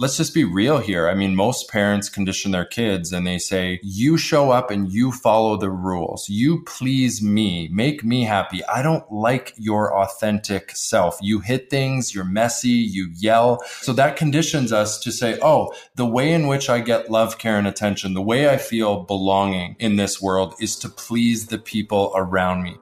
[0.00, 1.08] let's just be real here.
[1.08, 5.12] I mean, most parents condition their kids and they say, you show up and you
[5.12, 6.26] follow the rules.
[6.26, 8.64] You please me, make me happy.
[8.64, 11.18] I don't like your authentic self.
[11.20, 13.62] You hit things, you're messy, you yell.
[13.82, 17.58] So that conditions us to say, oh, the way in which I get love, care,
[17.58, 22.12] and attention, the way I feel belonging in this world is to please the people
[22.14, 22.78] around me.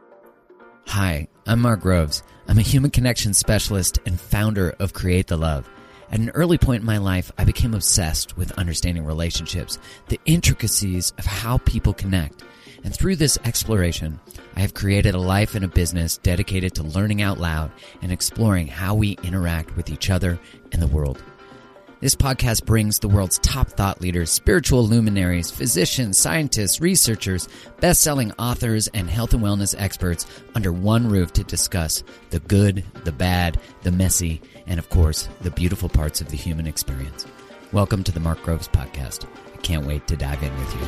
[0.86, 2.22] Hi, I'm Mark Groves.
[2.46, 5.68] I'm a human connection specialist and founder of Create the Love.
[6.10, 11.12] At an early point in my life, I became obsessed with understanding relationships, the intricacies
[11.19, 12.42] of how people connect.
[12.82, 14.19] And through this exploration,
[14.56, 17.70] I have created a life and a business dedicated to learning out loud
[18.00, 20.38] and exploring how we interact with each other
[20.72, 21.22] and the world.
[22.00, 27.48] This podcast brings the world's top thought leaders, spiritual luminaries, physicians, scientists, researchers,
[27.80, 32.84] best selling authors, and health and wellness experts under one roof to discuss the good,
[33.02, 37.26] the bad, the messy, and of course, the beautiful parts of the human experience.
[37.72, 39.26] Welcome to the Mark Groves Podcast.
[39.52, 40.80] I can't wait to dive in with you.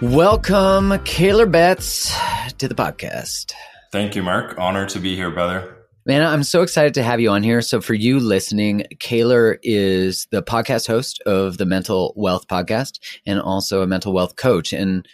[0.00, 2.14] Welcome, Kaylor Betts,
[2.58, 3.52] to the podcast.
[3.92, 4.58] Thank you, Mark.
[4.58, 5.76] Honor to be here, brother.
[6.06, 7.62] Man, I'm so excited to have you on here.
[7.62, 13.40] So, for you listening, Kaylor is the podcast host of the Mental Wealth Podcast and
[13.40, 14.74] also a mental wealth coach.
[14.74, 15.08] And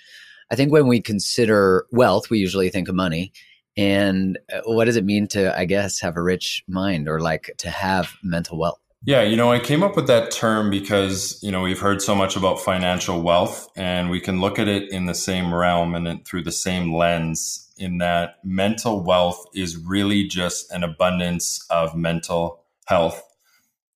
[0.51, 3.33] I think when we consider wealth, we usually think of money.
[3.77, 7.53] And uh, what does it mean to, I guess, have a rich mind or like
[7.59, 8.81] to have mental wealth?
[9.03, 12.15] Yeah, you know, I came up with that term because, you know, we've heard so
[12.15, 16.23] much about financial wealth and we can look at it in the same realm and
[16.27, 22.63] through the same lens in that mental wealth is really just an abundance of mental
[22.85, 23.23] health.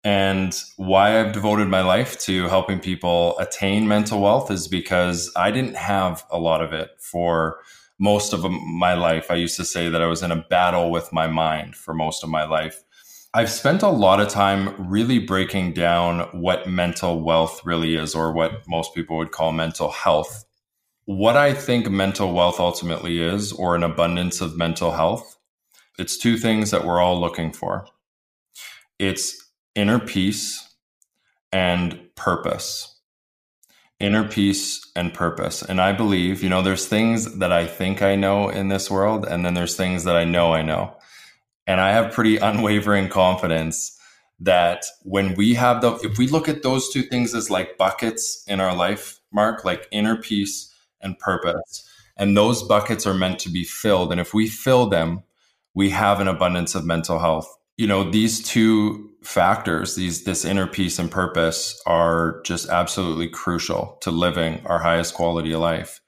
[0.04, 5.50] And why I've devoted my life to helping people attain mental wealth is because I
[5.50, 7.60] didn't have a lot of it for
[7.98, 9.31] most of my life.
[9.31, 12.22] I used to say that I was in a battle with my mind for most
[12.22, 12.82] of my life.
[13.32, 18.32] I've spent a lot of time really breaking down what mental wealth really is, or
[18.32, 20.44] what most people would call mental health
[21.06, 25.37] what I think mental wealth ultimately is, or an abundance of mental health,
[25.98, 27.87] it's two things that we're all looking for
[28.98, 29.44] it's
[29.75, 30.75] inner peace
[31.53, 32.99] and purpose.
[34.01, 35.62] Inner peace and purpose.
[35.62, 39.25] And I believe, you know, there's things that I think I know in this world,
[39.25, 40.97] and then there's things that I know I know.
[41.67, 43.99] And I have pretty unwavering confidence
[44.41, 48.44] that when we have the, if we look at those two things as like buckets
[48.47, 51.88] in our life, Mark, like inner peace and purpose.
[52.17, 54.12] And those buckets are meant to be filled.
[54.12, 55.23] And if we fill them,
[55.75, 57.49] we have an abundance of mental health.
[57.76, 63.99] You know, these two factors, these this inner peace and purpose are just absolutely crucial
[64.03, 66.00] to living our highest quality of life.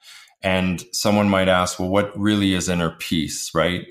[0.43, 3.87] And someone might ask, well, what really is inner peace, right?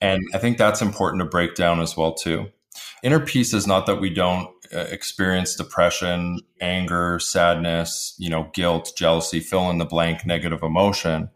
[0.00, 2.46] And I think that's important to break down as well too.
[3.02, 8.92] Inner peace is not that we don't uh, experience depression, anger, sadness, you know, guilt,
[8.96, 11.30] jealousy, fill in the blank negative emotion.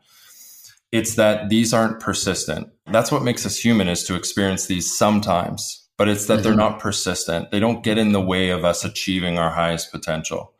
[0.90, 2.68] It's that these aren't persistent.
[2.86, 6.42] That's what makes us human is to experience these sometimes, but it's that mm-hmm.
[6.42, 7.52] they're not persistent.
[7.52, 10.52] They don't get in the way of us achieving our highest potential.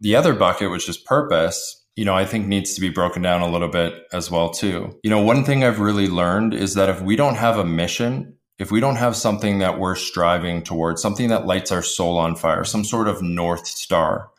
[0.00, 3.42] The other bucket, which is purpose, you know, I think needs to be broken down
[3.42, 4.98] a little bit as well too.
[5.04, 8.36] You know, one thing I've really learned is that if we don't have a mission,
[8.58, 12.34] if we don't have something that we're striving towards, something that lights our soul on
[12.34, 14.30] fire, some sort of north star,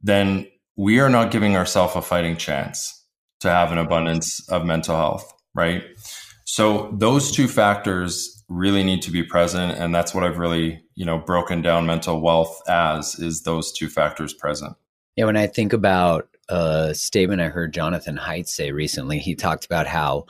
[0.00, 0.46] then
[0.76, 3.04] we are not giving ourselves a fighting chance
[3.40, 5.82] to have an abundance of mental health, right?
[6.44, 11.04] So those two factors really need to be present and that's what I've really, you
[11.04, 14.76] know, broken down mental wealth as is those two factors present.
[15.16, 19.64] Yeah, when I think about a statement I heard Jonathan Haidt say recently, he talked
[19.64, 20.26] about how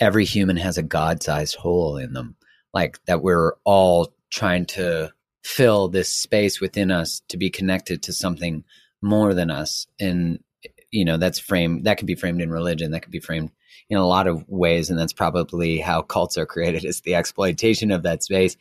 [0.00, 2.36] every human has a god-sized hole in them,
[2.74, 5.12] like that we're all trying to
[5.44, 8.64] fill this space within us to be connected to something
[9.00, 10.40] more than us and
[10.90, 13.50] you know that's framed that could be framed in religion that could be framed
[13.88, 17.90] in a lot of ways and that's probably how cults are created is the exploitation
[17.90, 18.56] of that space.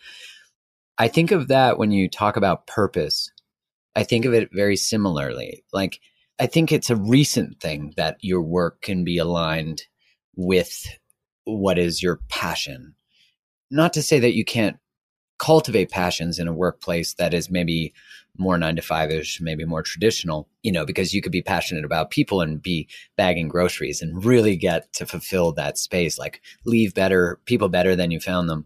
[0.98, 3.32] I think of that when you talk about purpose
[3.96, 5.64] i think of it very similarly.
[5.74, 6.00] Like
[6.40, 9.84] i think it's a recent thing that your work can be aligned
[10.36, 10.86] with
[11.46, 12.96] what is your passion.
[13.72, 14.78] Not to say that you can't
[15.38, 17.94] cultivate passions in a workplace that is maybe
[18.38, 21.86] more nine to five ish, maybe more traditional, you know, because you could be passionate
[21.86, 22.88] about people and be
[23.18, 28.12] bagging groceries and really get to fulfill that space, like leave better people better than
[28.12, 28.66] you found them.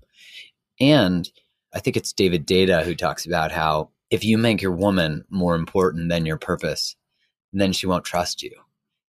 [0.80, 1.30] And
[1.74, 5.56] I think it's David Deida who talks about how if you make your woman more
[5.56, 6.95] important than your purpose,
[7.54, 8.51] then she won't trust you.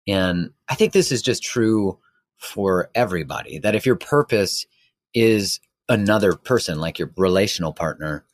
[0.08, 2.00] And I think this is just true
[2.38, 4.66] for everybody that if your purpose
[5.14, 5.60] is
[5.90, 8.26] another person, like your relational partner,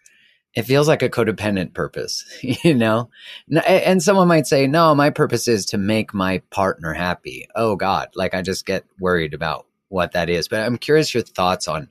[0.56, 3.10] it feels like a codependent purpose, you know?
[3.68, 7.48] And someone might say, no, my purpose is to make my partner happy.
[7.56, 10.48] Oh God, like I just get worried about what that is.
[10.48, 11.90] But I'm curious your thoughts on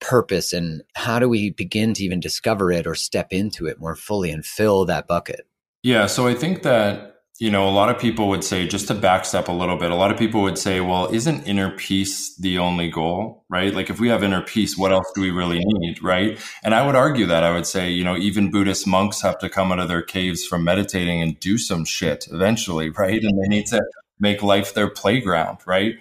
[0.00, 3.96] purpose and how do we begin to even discover it or step into it more
[3.96, 5.46] fully and fill that bucket?
[5.82, 6.06] Yeah.
[6.06, 9.46] So I think that you know, a lot of people would say, just to backstep
[9.46, 12.90] a little bit, a lot of people would say, well, isn't inner peace the only
[12.90, 13.72] goal, right?
[13.72, 16.36] Like, if we have inner peace, what else do we really need, right?
[16.64, 19.48] And I would argue that I would say, you know, even Buddhist monks have to
[19.48, 23.22] come out of their caves from meditating and do some shit eventually, right?
[23.22, 23.80] And they need to
[24.18, 25.94] make life their playground, right?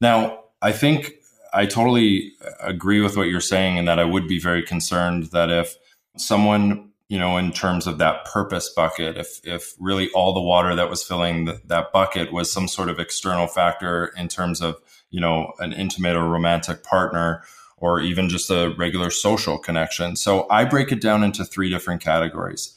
[0.00, 1.14] Now, I think
[1.52, 5.50] I totally agree with what you're saying, and that I would be very concerned that
[5.50, 5.76] if
[6.16, 10.74] someone you know, in terms of that purpose bucket, if if really all the water
[10.74, 14.76] that was filling the, that bucket was some sort of external factor in terms of
[15.10, 17.44] you know an intimate or romantic partner,
[17.76, 20.16] or even just a regular social connection.
[20.16, 22.74] So I break it down into three different categories.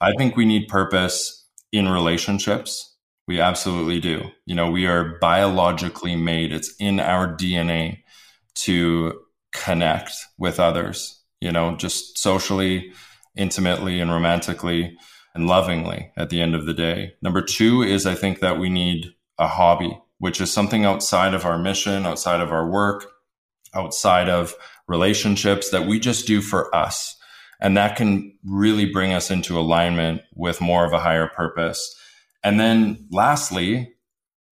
[0.00, 2.94] I think we need purpose in relationships.
[3.26, 4.30] We absolutely do.
[4.44, 6.52] You know, we are biologically made.
[6.52, 8.00] It's in our DNA
[8.56, 9.18] to
[9.52, 11.20] connect with others.
[11.40, 12.92] You know, just socially
[13.36, 14.96] intimately and romantically
[15.34, 17.14] and lovingly at the end of the day.
[17.22, 21.44] Number two is I think that we need a hobby, which is something outside of
[21.44, 23.06] our mission, outside of our work,
[23.74, 24.54] outside of
[24.88, 27.16] relationships that we just do for us.
[27.60, 31.96] And that can really bring us into alignment with more of a higher purpose.
[32.42, 33.94] And then lastly,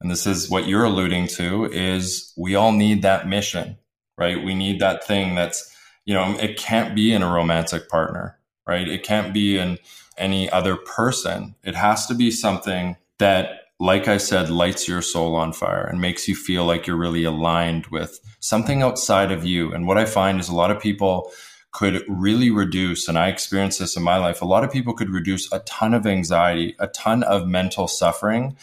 [0.00, 3.76] and this is what you're alluding to, is we all need that mission,
[4.16, 4.42] right?
[4.42, 5.70] We need that thing that's,
[6.06, 8.39] you know, it can't be in a romantic partner
[8.70, 8.88] right?
[8.88, 9.78] It can't be in
[10.16, 11.56] any other person.
[11.64, 16.00] It has to be something that, like I said, lights your soul on fire and
[16.00, 19.72] makes you feel like you're really aligned with something outside of you.
[19.72, 21.32] And what I find is a lot of people
[21.72, 25.10] could really reduce, and I experienced this in my life, a lot of people could
[25.10, 28.56] reduce a ton of anxiety, a ton of mental suffering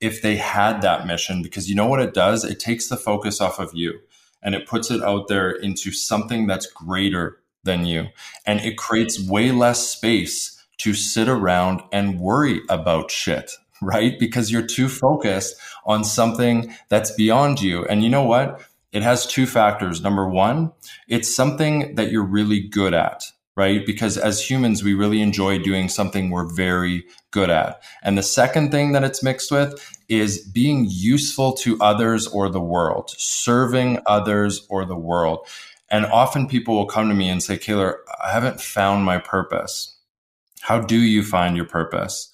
[0.00, 1.42] if they had that mission.
[1.42, 2.44] Because you know what it does?
[2.44, 3.98] It takes the focus off of you
[4.42, 8.08] and it puts it out there into something that's greater than you.
[8.46, 13.50] And it creates way less space to sit around and worry about shit,
[13.82, 14.18] right?
[14.18, 15.56] Because you're too focused
[15.86, 17.84] on something that's beyond you.
[17.84, 18.60] And you know what?
[18.92, 20.02] It has two factors.
[20.02, 20.72] Number one,
[21.08, 23.24] it's something that you're really good at,
[23.56, 23.84] right?
[23.84, 27.82] Because as humans, we really enjoy doing something we're very good at.
[28.04, 29.74] And the second thing that it's mixed with
[30.08, 35.48] is being useful to others or the world, serving others or the world.
[35.94, 39.96] And often people will come to me and say, Kaylor, I haven't found my purpose.
[40.60, 42.32] How do you find your purpose?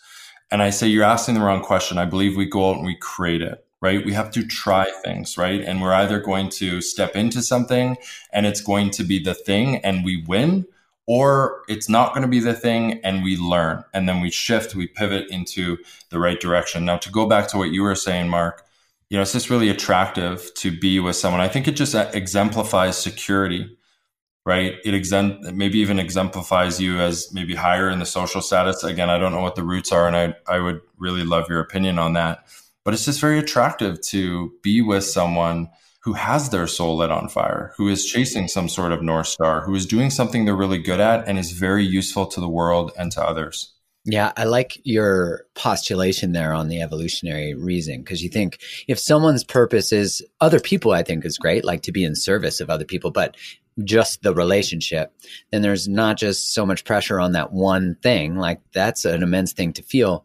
[0.51, 1.99] And I say, You're asking the wrong question.
[1.99, 4.03] I believe we go out and we create it, right?
[4.03, 5.61] We have to try things, right?
[5.61, 7.99] And we're either going to step into something
[8.33, 10.67] and it's going to be the thing and we win,
[11.05, 14.75] or it's not going to be the thing and we learn and then we shift,
[14.75, 15.77] we pivot into
[16.09, 16.87] the right direction.
[16.87, 18.65] Now, to go back to what you were saying, Mark,
[19.11, 21.41] you know, it's just really attractive to be with someone.
[21.41, 23.77] I think it just uh, exemplifies security,
[24.47, 24.77] right?
[24.85, 28.85] It maybe even exemplifies you as maybe higher in the social status.
[28.85, 31.61] Again, I don't know what the roots are, and I I would really love your
[31.61, 32.47] opinion on that.
[32.85, 35.69] But it's just very attractive to be with someone
[36.03, 39.63] who has their soul lit on fire, who is chasing some sort of North Star,
[39.63, 42.93] who is doing something they're really good at and is very useful to the world
[42.97, 43.75] and to others.
[44.11, 49.45] Yeah, I like your postulation there on the evolutionary reason because you think if someone's
[49.45, 52.85] purpose is other people, I think is great, like to be in service of other
[52.85, 53.37] people, but
[53.85, 55.13] just the relationship,
[55.53, 58.37] then there's not just so much pressure on that one thing.
[58.37, 60.25] Like that's an immense thing to feel.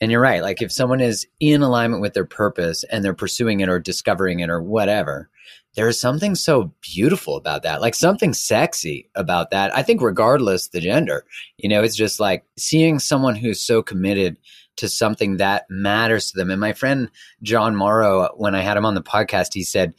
[0.00, 0.42] And you're right.
[0.42, 4.40] Like if someone is in alignment with their purpose and they're pursuing it or discovering
[4.40, 5.30] it or whatever,
[5.74, 7.80] there's something so beautiful about that.
[7.80, 9.74] Like something sexy about that.
[9.76, 11.24] I think regardless the gender,
[11.58, 14.36] you know, it's just like seeing someone who's so committed
[14.76, 16.50] to something that matters to them.
[16.50, 17.10] And my friend
[17.42, 19.94] John Morrow, when I had him on the podcast, he said,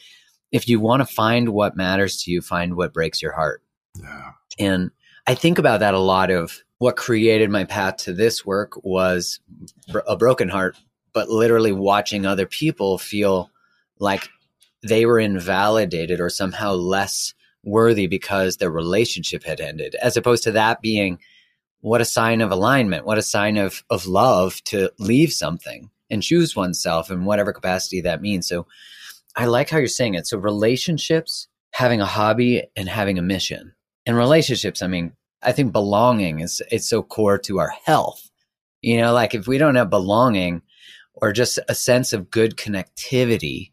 [0.51, 3.63] if you want to find what matters to you, find what breaks your heart.
[3.99, 4.31] Yeah.
[4.59, 4.91] And
[5.25, 9.39] I think about that a lot of what created my path to this work was
[10.07, 10.77] a broken heart,
[11.13, 13.50] but literally watching other people feel
[14.00, 14.29] like
[14.84, 20.51] they were invalidated or somehow less worthy because their relationship had ended, as opposed to
[20.51, 21.19] that being
[21.81, 26.24] what a sign of alignment, what a sign of, of love to leave something and
[26.24, 28.48] choose oneself in whatever capacity that means.
[28.48, 28.67] So
[29.36, 30.27] I like how you're saying it.
[30.27, 33.74] So relationships, having a hobby and having a mission.
[34.05, 38.29] And relationships, I mean, I think belonging is it's so core to our health.
[38.82, 40.62] You know, like if we don't have belonging
[41.13, 43.72] or just a sense of good connectivity,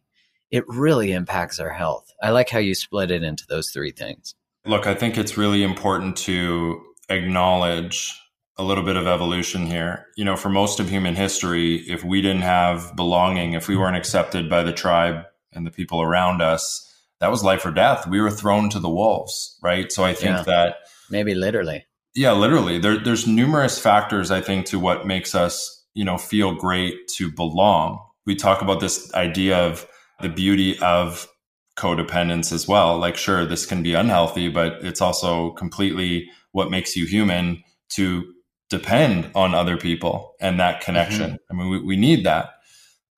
[0.50, 2.12] it really impacts our health.
[2.22, 4.34] I like how you split it into those three things.
[4.66, 8.18] Look, I think it's really important to acknowledge
[8.56, 10.06] a little bit of evolution here.
[10.16, 13.96] You know, for most of human history, if we didn't have belonging, if we weren't
[13.96, 16.90] accepted by the tribe and the people around us,
[17.20, 18.06] that was life or death.
[18.06, 19.90] We were thrown to the wolves, right?
[19.90, 20.42] So I think yeah.
[20.42, 20.76] that
[21.10, 21.86] maybe literally.
[22.14, 22.78] Yeah, literally.
[22.78, 27.30] There, there's numerous factors I think to what makes us, you know, feel great to
[27.30, 28.00] belong.
[28.26, 29.86] We talk about this idea of
[30.20, 31.28] the beauty of
[31.76, 32.98] codependence as well.
[32.98, 38.32] Like, sure, this can be unhealthy, but it's also completely what makes you human to
[38.70, 41.32] depend on other people and that connection.
[41.32, 41.50] Mm-hmm.
[41.50, 42.50] I mean, we, we need that.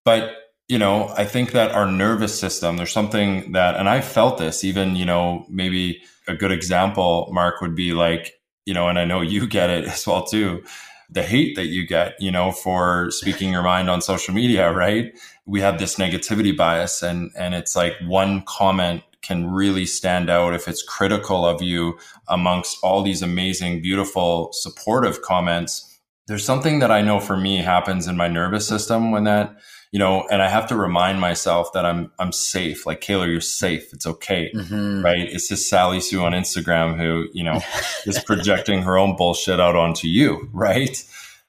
[0.04, 0.32] But,
[0.68, 4.64] you know, I think that our nervous system, there's something that, and I felt this
[4.64, 9.04] even, you know, maybe a good example, Mark, would be like, you know, and I
[9.04, 10.64] know you get it as well too
[11.10, 15.16] the hate that you get, you know, for speaking your mind on social media, right?
[15.46, 20.54] We have this negativity bias and and it's like one comment can really stand out
[20.54, 26.00] if it's critical of you amongst all these amazing, beautiful, supportive comments.
[26.28, 29.56] There's something that I know for me happens in my nervous system when that
[29.92, 32.86] you know, and I have to remind myself that I'm I'm safe.
[32.86, 33.92] Like Kaylor, you're safe.
[33.92, 35.04] It's okay, mm-hmm.
[35.04, 35.28] right?
[35.28, 37.60] It's just Sally Sue on Instagram who you know
[38.06, 41.02] is projecting her own bullshit out onto you, right?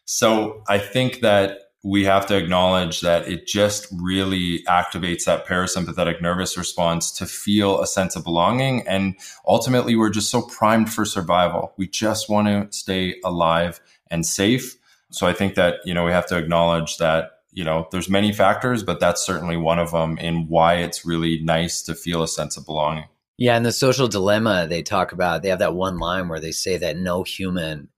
[0.06, 6.22] So I think that we have to acknowledge that it just really activates that parasympathetic
[6.22, 8.86] nervous response to feel a sense of belonging.
[8.88, 9.16] And
[9.46, 11.74] ultimately, we're just so primed for survival.
[11.78, 13.80] We just want to stay alive
[14.10, 14.76] and safe.
[15.12, 18.32] So I think that, you know, we have to acknowledge that you know, there's many
[18.32, 22.28] factors, but that's certainly one of them in why it's really nice to feel a
[22.28, 23.06] sense of belonging.
[23.40, 26.52] Yeah, and the social dilemma they talk about, they have that one line where they
[26.52, 27.90] say that no human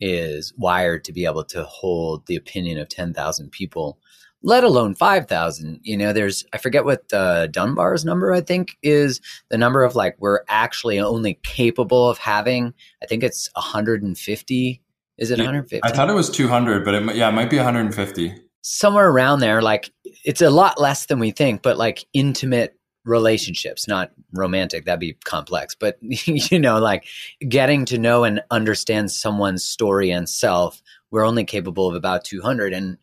[0.00, 3.98] is wired to be able to hold the opinion of 10,000 people,
[4.42, 5.80] let alone 5,000.
[5.82, 9.96] You know, there's, I forget what uh, Dunbar's number, I think, is the number of
[9.96, 12.74] like we're actually only capable of having.
[13.02, 14.82] I think it's 150.
[15.16, 15.80] Is it 150?
[15.82, 19.62] I thought it was 200, but it, yeah, it might be 150 somewhere around there
[19.62, 19.92] like
[20.24, 25.16] it's a lot less than we think but like intimate relationships not romantic that'd be
[25.24, 27.04] complex but you know like
[27.48, 30.82] getting to know and understand someone's story and self
[31.12, 32.98] we're only capable of about 200 and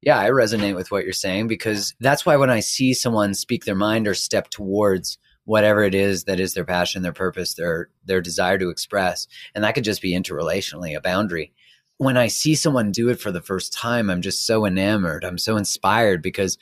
[0.00, 3.66] yeah i resonate with what you're saying because that's why when i see someone speak
[3.66, 7.90] their mind or step towards whatever it is that is their passion their purpose their
[8.06, 11.52] their desire to express and that could just be interrelationally a boundary
[11.98, 15.24] when I see someone do it for the first time, I'm just so enamored.
[15.24, 16.58] I'm so inspired because,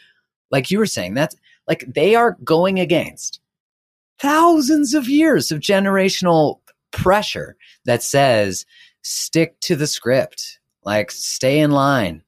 [0.51, 3.41] like you were saying, that's like they are going against
[4.19, 6.61] thousands of years of generational
[6.91, 8.67] pressure that says,
[9.03, 12.23] stick to the script, like stay in line.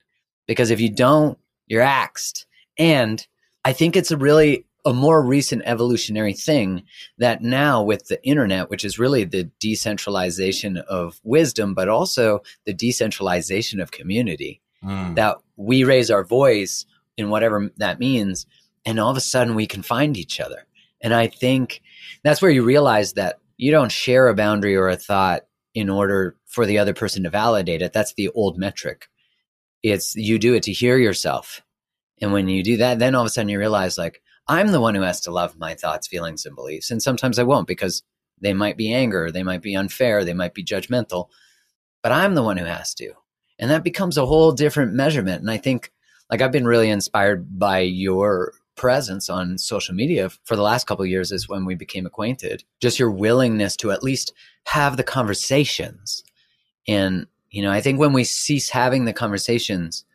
[0.46, 2.46] Because if you don't, you're axed.
[2.78, 3.26] And
[3.64, 6.82] I think it's a really a more recent evolutionary thing
[7.18, 12.74] that now with the internet, which is really the decentralization of wisdom, but also the
[12.74, 15.14] decentralization of community, mm.
[15.14, 16.84] that we raise our voice
[17.16, 18.46] in whatever that means.
[18.84, 20.66] and all of a sudden we can find each other.
[21.00, 21.82] And I think
[22.22, 25.42] that's where you realize that you don't share a boundary or a thought
[25.74, 27.92] in order for the other person to validate it.
[27.92, 29.08] That's the old metric.
[29.82, 31.62] It's you do it to hear yourself.
[32.20, 34.80] And when you do that, then all of a sudden you realize like, I'm the
[34.80, 36.90] one who has to love my thoughts, feelings, and beliefs.
[36.90, 38.02] And sometimes I won't because
[38.40, 41.28] they might be anger, they might be unfair, they might be judgmental,
[42.02, 43.12] but I'm the one who has to.
[43.58, 45.40] And that becomes a whole different measurement.
[45.40, 45.92] And I think,
[46.28, 51.04] like, I've been really inspired by your presence on social media for the last couple
[51.04, 54.32] years is when we became acquainted just your willingness to at least
[54.64, 56.24] have the conversations
[56.88, 60.06] and you know i think when we cease having the conversations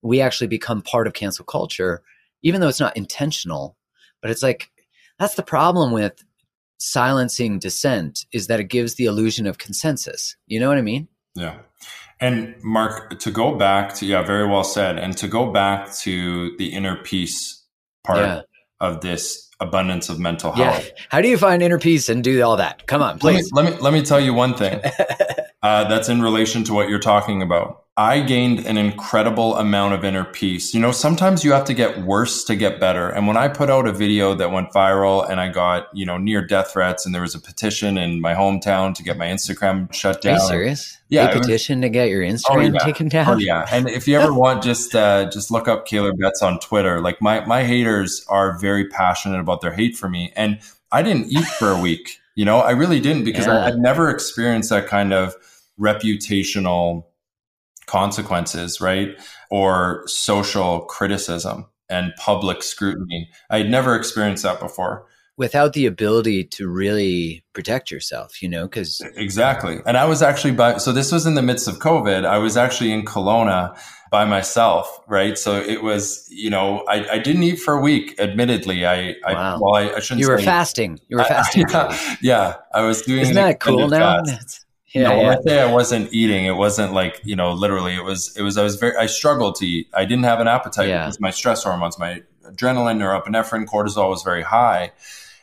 [0.00, 2.02] we actually become part of cancel culture
[2.46, 3.76] even though it's not intentional
[4.22, 4.70] but it's like
[5.18, 6.24] that's the problem with
[6.78, 11.08] silencing dissent is that it gives the illusion of consensus you know what i mean
[11.34, 11.58] yeah
[12.20, 16.56] and mark to go back to yeah very well said and to go back to
[16.58, 17.64] the inner peace
[18.04, 18.42] part yeah.
[18.80, 20.84] of this abundance of mental health.
[20.84, 21.04] Yeah.
[21.08, 22.86] How do you find inner peace and do all that?
[22.86, 23.50] Come on, please.
[23.52, 24.80] Let me let me, let me tell you one thing
[25.66, 27.82] uh, that's in relation to what you're talking about.
[27.96, 30.72] I gained an incredible amount of inner peace.
[30.72, 33.08] You know, sometimes you have to get worse to get better.
[33.08, 36.18] And when I put out a video that went viral and I got, you know,
[36.18, 39.92] near death threats and there was a petition in my hometown to get my Instagram
[39.92, 40.34] shut down.
[40.34, 40.98] Are you serious?
[41.08, 41.30] Yeah.
[41.30, 42.78] A petition was, to get your oh, Instagram oh, yeah.
[42.78, 43.28] taken down?
[43.28, 43.66] Oh, yeah.
[43.72, 47.00] And if you ever want, just uh, just look up Kaylor Betts on Twitter.
[47.00, 50.32] Like my, my haters are very passionate about their hate for me.
[50.36, 50.60] And
[50.92, 52.20] I didn't eat for a week.
[52.36, 53.58] You know, I really didn't because yeah.
[53.58, 55.34] I had never experienced that kind of
[55.80, 57.04] reputational
[57.86, 59.16] consequences, right?
[59.50, 63.30] Or social criticism and public scrutiny.
[63.50, 65.06] I had never experienced that before.
[65.38, 69.02] Without the ability to really protect yourself, you know, because.
[69.16, 69.80] Exactly.
[69.84, 72.24] And I was actually by, so this was in the midst of COVID.
[72.24, 73.78] I was actually in Kelowna
[74.10, 75.36] by myself, right?
[75.36, 78.18] So it was, you know, I, I didn't eat for a week.
[78.18, 79.58] Admittedly, I, I wow.
[79.60, 80.20] well, I, I shouldn't.
[80.20, 80.98] You were fasting.
[81.08, 81.66] You were fasting.
[81.68, 83.20] I, yeah, yeah, I was doing.
[83.20, 84.22] Isn't that cool now?
[84.94, 85.28] Yeah, no, yeah.
[85.28, 87.94] when I say I wasn't eating, it wasn't like you know, literally.
[87.94, 88.36] It was.
[88.36, 88.56] It was.
[88.56, 88.96] I was very.
[88.96, 89.88] I struggled to eat.
[89.94, 91.04] I didn't have an appetite yeah.
[91.04, 94.92] because my stress hormones, my adrenaline, norepinephrine, cortisol was very high,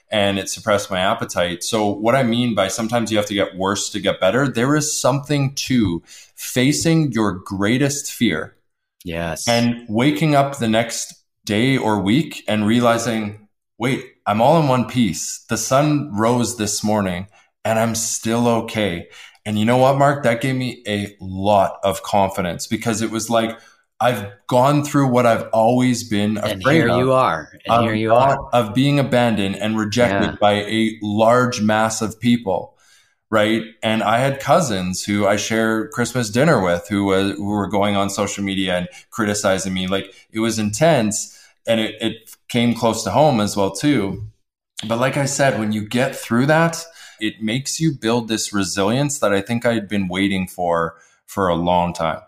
[0.09, 1.63] and it suppressed my appetite.
[1.63, 4.47] So what I mean by sometimes you have to get worse to get better.
[4.47, 6.01] There is something to
[6.35, 8.55] facing your greatest fear.
[9.03, 9.47] Yes.
[9.47, 11.13] And waking up the next
[11.45, 15.43] day or week and realizing, wait, I'm all in one piece.
[15.49, 17.27] The sun rose this morning
[17.65, 19.09] and I'm still okay.
[19.45, 20.23] And you know what, Mark?
[20.23, 23.59] That gave me a lot of confidence because it was like,
[23.99, 26.99] I've gone through what I've always been afraid and here of.
[26.99, 27.53] you are.
[27.65, 28.37] And here you are.
[28.51, 30.37] Of being abandoned and rejected yeah.
[30.39, 32.77] by a large mass of people.
[33.29, 33.63] Right.
[33.81, 37.95] And I had cousins who I share Christmas dinner with who, was, who were going
[37.95, 39.87] on social media and criticizing me.
[39.87, 44.27] Like it was intense and it, it came close to home as well, too.
[44.87, 46.83] But like I said, when you get through that,
[47.19, 50.95] it makes you build this resilience that I think I had been waiting for
[51.25, 52.21] for a long time.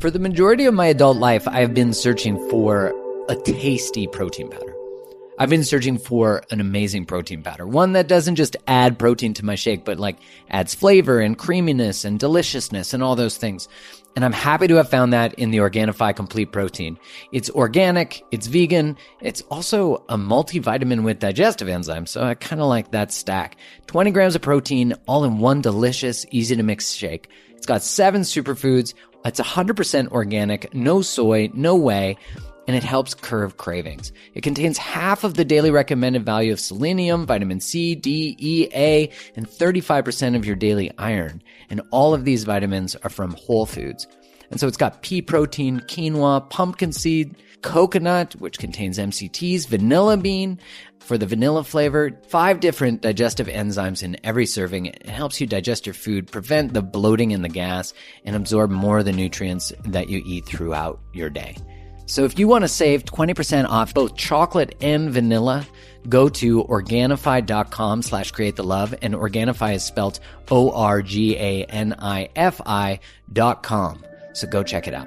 [0.00, 2.94] For the majority of my adult life, I have been searching for
[3.28, 4.74] a tasty protein powder.
[5.40, 9.44] I've been searching for an amazing protein powder, one that doesn't just add protein to
[9.44, 10.18] my shake, but like
[10.50, 13.68] adds flavor and creaminess and deliciousness and all those things.
[14.18, 16.98] And I'm happy to have found that in the Organifi Complete Protein.
[17.30, 22.66] It's organic, it's vegan, it's also a multivitamin with digestive enzymes, so I kind of
[22.66, 23.58] like that stack.
[23.86, 27.30] 20 grams of protein, all in one delicious, easy to mix shake.
[27.50, 28.92] It's got seven superfoods,
[29.24, 32.16] it's 100% organic, no soy, no whey
[32.68, 34.12] and it helps curb cravings.
[34.34, 39.10] It contains half of the daily recommended value of selenium, vitamin C, D, E, A,
[39.34, 41.42] and 35% of your daily iron.
[41.70, 44.06] And all of these vitamins are from whole foods.
[44.50, 50.58] And so it's got pea protein, quinoa, pumpkin seed, coconut, which contains MCTs, vanilla bean
[51.00, 54.86] for the vanilla flavor, five different digestive enzymes in every serving.
[54.86, 57.94] It helps you digest your food, prevent the bloating and the gas,
[58.26, 61.56] and absorb more of the nutrients that you eat throughout your day.
[62.08, 65.66] So if you want to save 20% off both chocolate and vanilla,
[66.08, 70.18] go to Organifi.com slash create the love and Organifi is spelled
[70.50, 71.00] O-R-G-A-N-I-F-I
[73.30, 74.02] dot com.
[74.32, 75.06] So go check it out.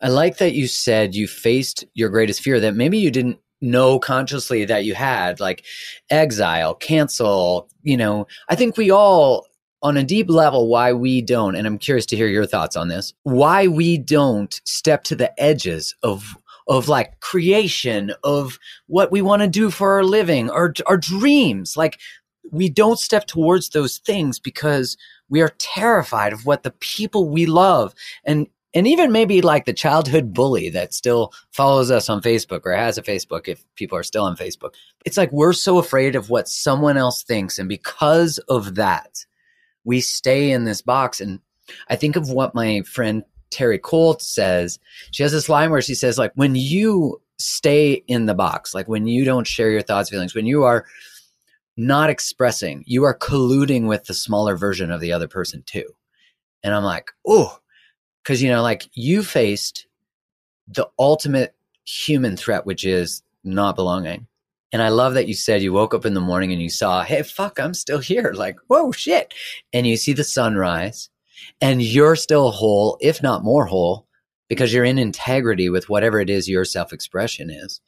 [0.00, 3.98] I like that you said you faced your greatest fear that maybe you didn't know
[3.98, 5.66] consciously that you had, like
[6.08, 9.49] exile, cancel, you know, I think we all
[9.82, 12.88] on a deep level why we don't and i'm curious to hear your thoughts on
[12.88, 16.36] this why we don't step to the edges of
[16.68, 21.76] of like creation of what we want to do for our living our our dreams
[21.76, 21.98] like
[22.50, 24.96] we don't step towards those things because
[25.28, 29.72] we are terrified of what the people we love and and even maybe like the
[29.72, 34.04] childhood bully that still follows us on Facebook or has a Facebook if people are
[34.04, 34.74] still on Facebook.
[35.04, 37.58] It's like we're so afraid of what someone else thinks.
[37.58, 39.26] And because of that,
[39.84, 41.20] we stay in this box.
[41.20, 41.40] And
[41.88, 44.78] I think of what my friend Terri Cole says.
[45.10, 48.88] She has this line where she says, like, when you stay in the box, like
[48.88, 50.84] when you don't share your thoughts, feelings, when you are
[51.76, 55.86] not expressing, you are colluding with the smaller version of the other person too.
[56.62, 57.58] And I'm like, oh,
[58.22, 59.86] because, you know, like you faced
[60.68, 61.54] the ultimate
[61.86, 64.26] human threat, which is not belonging.
[64.72, 67.02] And I love that you said you woke up in the morning and you saw,
[67.02, 68.32] hey, fuck, I'm still here.
[68.40, 69.34] Like, whoa, shit.
[69.72, 71.10] And you see the sunrise
[71.60, 74.06] and you're still whole, if not more whole,
[74.48, 77.80] because you're in integrity with whatever it is your self expression is.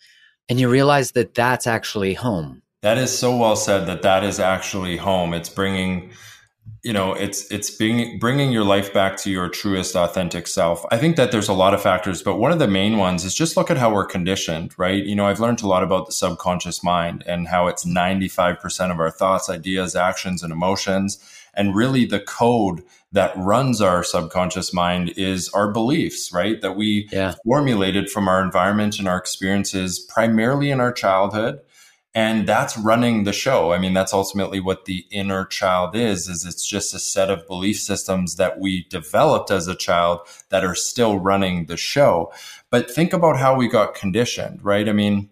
[0.48, 2.62] And you realize that that's actually home.
[2.82, 5.32] That is so well said that that is actually home.
[5.32, 6.10] It's bringing
[6.82, 10.84] you know it's it's being bringing your life back to your truest authentic self.
[10.90, 13.34] I think that there's a lot of factors but one of the main ones is
[13.34, 15.02] just look at how we're conditioned right?
[15.02, 18.98] You know i've learned a lot about the subconscious mind and how it's 95% of
[18.98, 21.18] our thoughts ideas actions and emotions.
[21.54, 26.60] And really the code that runs our subconscious mind is our beliefs right?
[26.62, 27.34] That we yeah.
[27.44, 31.60] formulated from our environment and our experiences primarily in our childhood
[32.14, 36.44] and that's running the show i mean that's ultimately what the inner child is is
[36.44, 40.20] it's just a set of belief systems that we developed as a child
[40.50, 42.32] that are still running the show
[42.70, 45.28] but think about how we got conditioned right i mean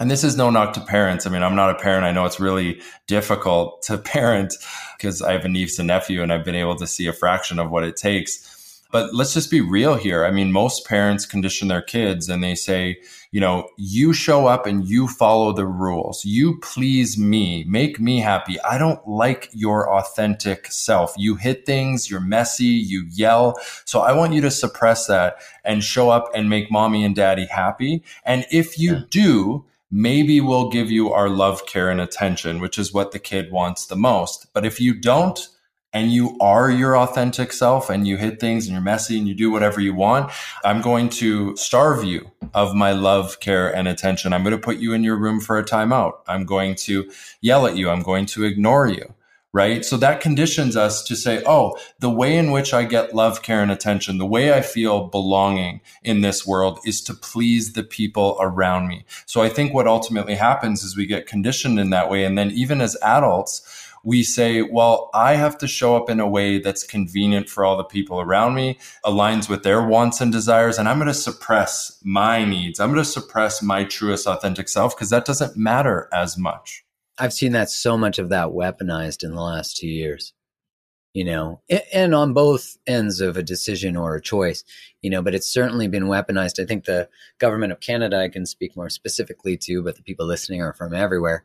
[0.00, 1.26] and this is no knock to parents.
[1.26, 2.06] I mean, I'm not a parent.
[2.06, 4.54] I know it's really difficult to parent
[4.96, 7.58] because I have a niece and nephew and I've been able to see a fraction
[7.58, 8.82] of what it takes.
[8.90, 10.24] But let's just be real here.
[10.24, 12.98] I mean, most parents condition their kids and they say,
[13.32, 16.24] you know, you show up and you follow the rules.
[16.24, 18.60] You please me, make me happy.
[18.62, 21.14] I don't like your authentic self.
[21.16, 23.60] You hit things, you're messy, you yell.
[23.84, 27.46] So I want you to suppress that and show up and make mommy and daddy
[27.46, 28.02] happy.
[28.24, 29.02] And if you yeah.
[29.10, 33.52] do, maybe we'll give you our love, care, and attention, which is what the kid
[33.52, 34.52] wants the most.
[34.52, 35.48] But if you don't,
[35.92, 39.34] and you are your authentic self and you hit things and you're messy and you
[39.34, 40.30] do whatever you want,
[40.64, 44.32] I'm going to starve you of my love, care, and attention.
[44.32, 46.18] I'm going to put you in your room for a timeout.
[46.26, 47.90] I'm going to yell at you.
[47.90, 49.14] I'm going to ignore you.
[49.52, 49.84] Right.
[49.84, 53.60] So that conditions us to say, oh, the way in which I get love, care,
[53.60, 58.36] and attention, the way I feel belonging in this world is to please the people
[58.40, 59.04] around me.
[59.26, 62.24] So I think what ultimately happens is we get conditioned in that way.
[62.24, 66.28] And then even as adults, we say, well, I have to show up in a
[66.28, 70.78] way that's convenient for all the people around me, aligns with their wants and desires,
[70.78, 72.80] and I'm going to suppress my needs.
[72.80, 76.84] I'm going to suppress my truest authentic self because that doesn't matter as much.
[77.18, 80.32] I've seen that so much of that weaponized in the last two years,
[81.12, 81.60] you know,
[81.92, 84.64] and on both ends of a decision or a choice,
[85.02, 86.62] you know, but it's certainly been weaponized.
[86.62, 90.24] I think the government of Canada, I can speak more specifically to, but the people
[90.24, 91.44] listening are from everywhere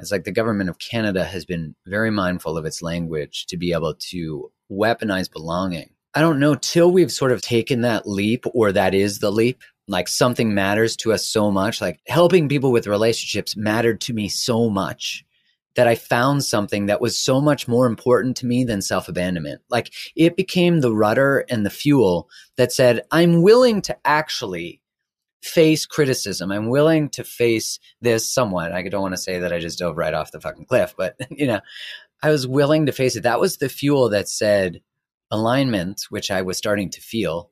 [0.00, 3.72] it's like the government of Canada has been very mindful of its language to be
[3.72, 5.90] able to weaponize belonging.
[6.14, 9.62] I don't know till we've sort of taken that leap or that is the leap.
[9.86, 11.80] Like something matters to us so much.
[11.80, 15.24] Like helping people with relationships mattered to me so much
[15.76, 19.60] that I found something that was so much more important to me than self abandonment.
[19.70, 24.79] Like it became the rudder and the fuel that said, I'm willing to actually
[25.42, 26.52] face criticism.
[26.52, 28.72] I'm willing to face this somewhat.
[28.72, 31.16] I don't want to say that I just dove right off the fucking cliff, but
[31.30, 31.60] you know,
[32.22, 33.22] I was willing to face it.
[33.22, 34.82] That was the fuel that said
[35.30, 37.50] alignment, which I was starting to feel,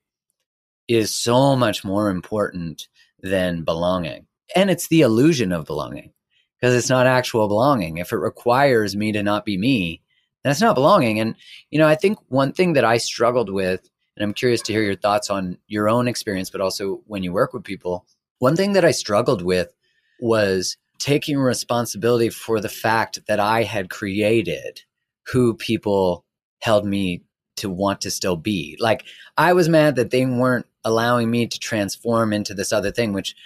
[0.88, 2.88] is so much more important
[3.20, 4.26] than belonging.
[4.54, 6.12] And it's the illusion of belonging
[6.60, 7.98] because it's not actual belonging.
[7.98, 10.02] If it requires me to not be me,
[10.44, 11.20] that's not belonging.
[11.20, 11.34] And,
[11.70, 14.82] you know, I think one thing that I struggled with and I'm curious to hear
[14.82, 18.04] your thoughts on your own experience, but also when you work with people.
[18.40, 19.72] One thing that I struggled with
[20.20, 24.82] was taking responsibility for the fact that I had created
[25.28, 26.24] who people
[26.60, 27.22] held me
[27.58, 28.76] to want to still be.
[28.80, 29.04] Like
[29.36, 33.36] I was mad that they weren't allowing me to transform into this other thing, which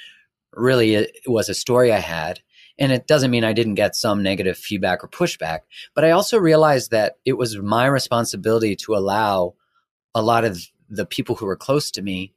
[0.54, 2.40] really was a story I had.
[2.78, 5.61] And it doesn't mean I didn't get some negative feedback or pushback,
[5.94, 9.54] but I also realized that it was my responsibility to allow
[10.14, 12.35] a lot of the people who were close to me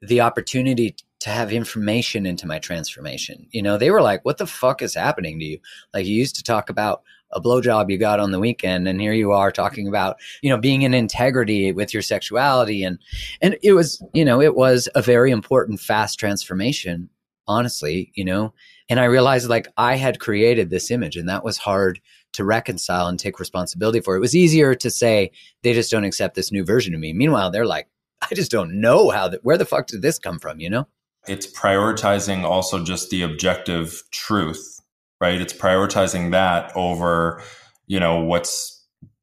[0.00, 3.46] the opportunity to have information into my transformation.
[3.52, 5.58] You know, they were like, what the fuck is happening to you?
[5.94, 9.12] Like you used to talk about a blowjob you got on the weekend and here
[9.12, 12.98] you are talking about, you know, being in integrity with your sexuality and
[13.40, 17.08] and it was, you know, it was a very important fast transformation,
[17.46, 18.52] honestly, you know.
[18.88, 22.00] And I realized like I had created this image and that was hard
[22.32, 24.16] to reconcile and take responsibility for.
[24.16, 25.30] It was easier to say
[25.62, 27.12] they just don't accept this new version of me.
[27.12, 27.88] Meanwhile, they're like,
[28.22, 29.44] I just don't know how that.
[29.44, 30.60] Where the fuck did this come from?
[30.60, 30.88] You know?
[31.28, 34.80] It's prioritizing also just the objective truth,
[35.20, 35.40] right?
[35.40, 37.42] It's prioritizing that over,
[37.86, 38.82] you know, what's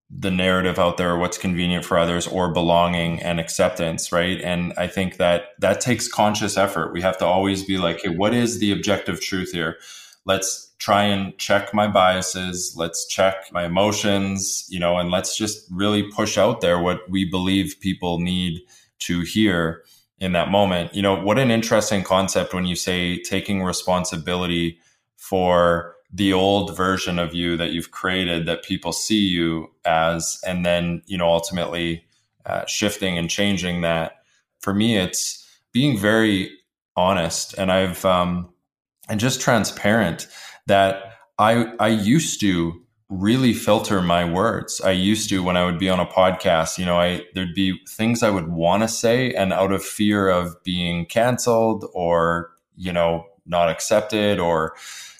[0.10, 4.42] the narrative out there, what's convenient for others, or belonging and acceptance, right?
[4.42, 6.94] And I think that that takes conscious effort.
[6.94, 9.78] We have to always be like, hey, what is the objective truth here?
[10.26, 12.74] Let's try and check my biases.
[12.76, 17.26] Let's check my emotions, you know, and let's just really push out there what we
[17.26, 18.62] believe people need
[19.00, 19.84] to hear
[20.20, 20.96] in that moment.
[20.96, 24.80] You know, what an interesting concept when you say taking responsibility
[25.18, 30.66] for the old version of you that you've created that people see you as and
[30.66, 32.04] then you know ultimately
[32.46, 34.14] uh, shifting and changing that
[34.60, 36.50] for me it's being very
[36.96, 38.50] honest and i've um
[39.08, 40.28] and just transparent
[40.68, 45.80] that i i used to really filter my words i used to when i would
[45.80, 49.34] be on a podcast you know i there'd be things i would want to say
[49.34, 54.76] and out of fear of being canceled or you know not accepted or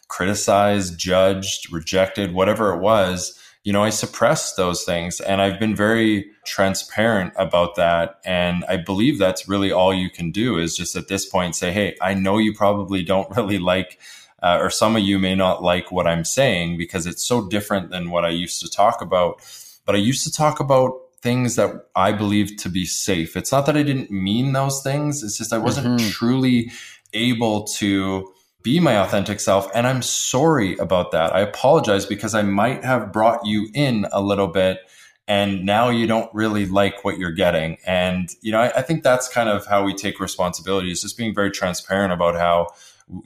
[0.10, 5.76] criticized, judged, rejected, whatever it was, you know, I suppressed those things and I've been
[5.76, 8.20] very transparent about that.
[8.26, 11.72] And I believe that's really all you can do is just at this point say,
[11.72, 14.00] Hey, I know you probably don't really like,
[14.42, 17.90] uh, or some of you may not like what I'm saying because it's so different
[17.90, 19.42] than what I used to talk about.
[19.86, 23.36] But I used to talk about things that I believe to be safe.
[23.36, 25.24] It's not that I didn't mean those things.
[25.24, 26.10] It's just I wasn't mm-hmm.
[26.10, 26.72] truly
[27.14, 29.70] able to be my authentic self.
[29.74, 31.34] And I'm sorry about that.
[31.34, 34.80] I apologize because I might have brought you in a little bit
[35.28, 37.78] and now you don't really like what you're getting.
[37.86, 41.18] And, you know, I, I think that's kind of how we take responsibility is just
[41.18, 42.70] being very transparent about how,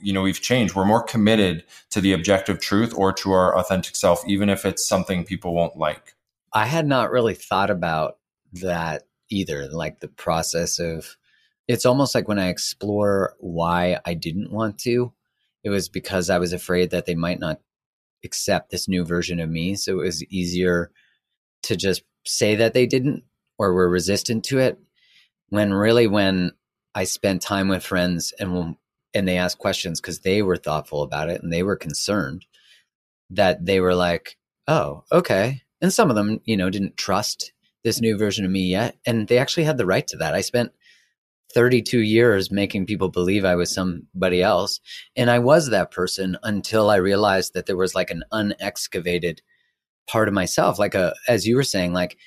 [0.00, 0.74] you know, we've changed.
[0.74, 4.86] We're more committed to the objective truth or to our authentic self, even if it's
[4.86, 6.14] something people won't like.
[6.52, 8.18] I had not really thought about
[8.54, 11.16] that either, like the process of
[11.66, 15.12] it's almost like when I explore why I didn't want to,
[15.62, 17.60] it was because I was afraid that they might not
[18.22, 19.74] accept this new version of me.
[19.74, 20.90] So it was easier
[21.64, 23.24] to just say that they didn't
[23.58, 24.78] or were resistant to it.
[25.48, 26.52] When really, when
[26.94, 28.76] I spent time with friends and
[29.14, 32.46] and they asked questions because they were thoughtful about it and they were concerned,
[33.30, 34.36] that they were like,
[34.68, 37.52] "Oh, okay." And some of them, you know, didn't trust
[37.84, 40.34] this new version of me yet, and they actually had the right to that.
[40.34, 40.72] I spent
[41.54, 44.80] 32 years making people believe I was somebody else.
[45.16, 49.38] And I was that person until I realized that there was like an unexcavated
[50.08, 50.78] part of myself.
[50.78, 52.18] Like a, as you were saying, like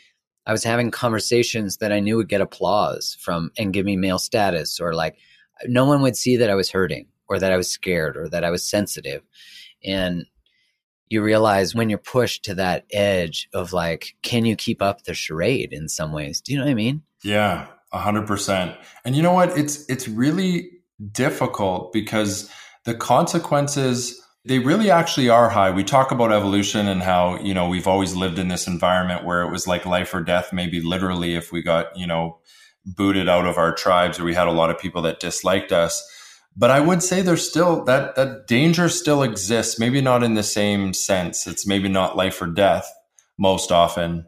[0.45, 4.17] I was having conversations that I knew would get applause from and give me male
[4.17, 5.17] status or like
[5.65, 8.43] no one would see that I was hurting or that I was scared or that
[8.43, 9.21] I was sensitive.
[9.83, 10.25] And
[11.09, 15.13] you realize when you're pushed to that edge of like, can you keep up the
[15.13, 16.41] charade in some ways?
[16.41, 17.01] Do you know what I mean?
[17.23, 18.75] Yeah a hundred percent.
[19.05, 19.57] And you know what?
[19.57, 20.71] It's it's really
[21.11, 22.51] difficult because
[22.85, 25.71] the consequences they really actually are high.
[25.71, 29.41] We talk about evolution and how, you know, we've always lived in this environment where
[29.41, 32.39] it was like life or death, maybe literally if we got, you know,
[32.95, 36.03] booted out of our tribes or we had a lot of people that disliked us.
[36.55, 40.43] But I would say there's still that that danger still exists, maybe not in the
[40.43, 41.45] same sense.
[41.45, 42.91] It's maybe not life or death
[43.37, 44.25] most often,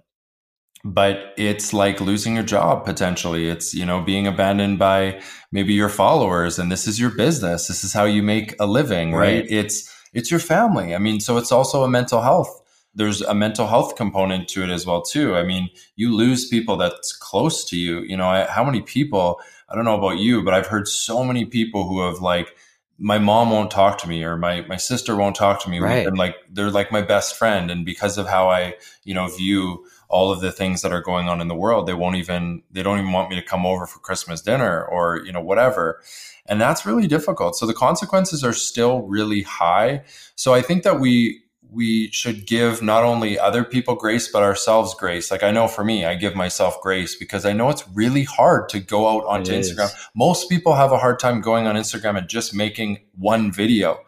[0.84, 5.90] but it's like losing your job potentially it's you know being abandoned by maybe your
[5.90, 9.46] followers and this is your business this is how you make a living right, right?
[9.50, 12.62] it's it's your family i mean so it's also a mental health
[12.96, 15.36] there's a mental health component to it as well too.
[15.36, 18.02] I mean you lose people that's close to you.
[18.02, 21.24] You know I, how many people i don't know about you but i've heard so
[21.24, 22.56] many people who have like
[23.00, 25.80] my mom won't talk to me or my my sister won't talk to me.
[25.80, 26.06] Right.
[26.06, 27.72] and like they're like my best friend.
[27.72, 28.76] And because of how i
[29.06, 31.94] you know view all of the things that are going on in the world they
[31.94, 35.32] won't even they don't even want me to come over for christmas dinner or you
[35.32, 36.02] know whatever.
[36.46, 37.56] And that's really difficult.
[37.56, 40.04] So the consequences are still really high.
[40.36, 44.94] So i think that we we should give not only other people grace but ourselves
[44.96, 45.32] grace.
[45.32, 48.70] Like i know for me i give myself grace because i know it's really hard
[48.70, 49.92] to go out onto instagram.
[50.16, 54.00] Most people have a hard time going on instagram and just making one video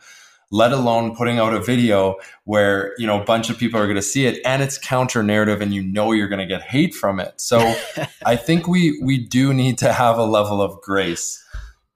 [0.52, 3.96] let alone putting out a video where you know a bunch of people are going
[3.96, 6.94] to see it and it's counter narrative and you know you're going to get hate
[6.94, 7.40] from it.
[7.40, 7.60] So
[8.26, 11.44] i think we we do need to have a level of grace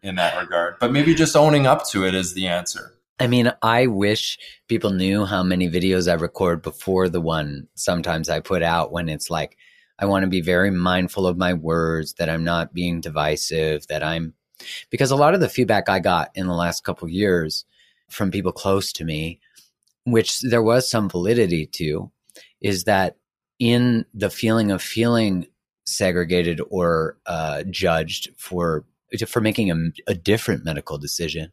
[0.02, 0.76] in that regard.
[0.80, 4.92] But maybe just owning up to it is the answer I mean, I wish people
[4.92, 9.30] knew how many videos I record before the one sometimes I put out when it's
[9.30, 9.58] like,
[9.98, 14.04] I want to be very mindful of my words, that I'm not being divisive, that
[14.04, 14.34] I'm,
[14.90, 17.64] because a lot of the feedback I got in the last couple years
[18.10, 19.40] from people close to me
[20.06, 22.12] which there was some validity to,
[22.62, 23.18] is that
[23.60, 25.48] in the feeling of feeling
[25.86, 28.86] segregated or uh, judged for
[29.28, 29.76] for making a,
[30.08, 31.52] a different medical decision,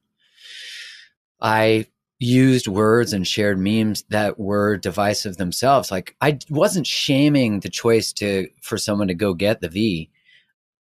[1.43, 1.87] I
[2.21, 5.91] used words and shared memes that were divisive themselves.
[5.91, 10.09] Like I wasn't shaming the choice to for someone to go get the V.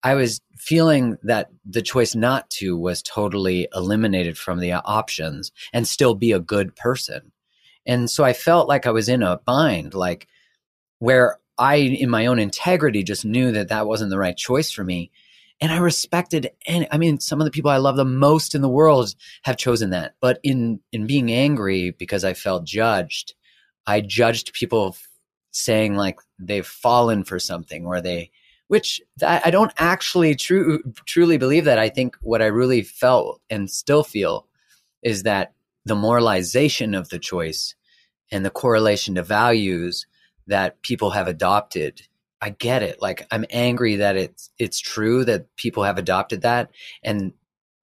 [0.04, 5.88] I was feeling that the choice not to was totally eliminated from the options and
[5.88, 7.32] still be a good person.
[7.86, 10.28] And so I felt like I was in a bind, like
[11.00, 14.84] where I, in my own integrity, just knew that that wasn't the right choice for
[14.84, 15.12] me.
[15.62, 18.62] And I respected, and I mean, some of the people I love the most in
[18.62, 20.16] the world have chosen that.
[20.22, 23.34] But in in being angry because I felt judged,
[23.86, 24.96] I judged people
[25.52, 28.32] saying like they've fallen for something or they
[28.70, 31.80] which I don't actually true, truly believe that.
[31.80, 34.48] I think what I really felt and still feel
[35.02, 35.54] is that
[35.86, 37.74] the moralization of the choice
[38.32, 40.06] and the correlation to values
[40.46, 42.04] that people have adopted.
[42.42, 43.02] I get it.
[43.02, 46.72] Like I'm angry that it's it's true that people have adopted that
[47.04, 47.34] and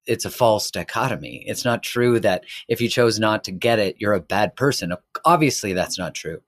[0.06, 1.44] it's a false dichotomy.
[1.46, 4.92] It's not true that if you chose not to get it, you're a bad person.
[5.24, 6.40] Obviously that's not true.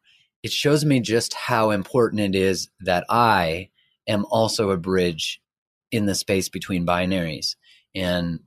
[0.43, 3.71] It shows me just how important it is that I
[4.07, 5.43] am also a bridge
[5.91, 7.57] in the space between binaries.
[7.95, 8.41] And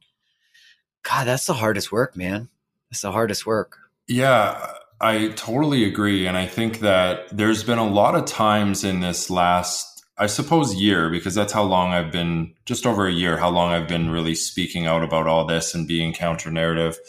[1.03, 2.49] God, that's the hardest work, man.
[2.89, 3.77] That's the hardest work.
[4.07, 6.27] Yeah, I totally agree.
[6.27, 10.75] And I think that there's been a lot of times in this last, I suppose,
[10.75, 14.11] year, because that's how long I've been, just over a year, how long I've been
[14.11, 16.99] really speaking out about all this and being counter narrative.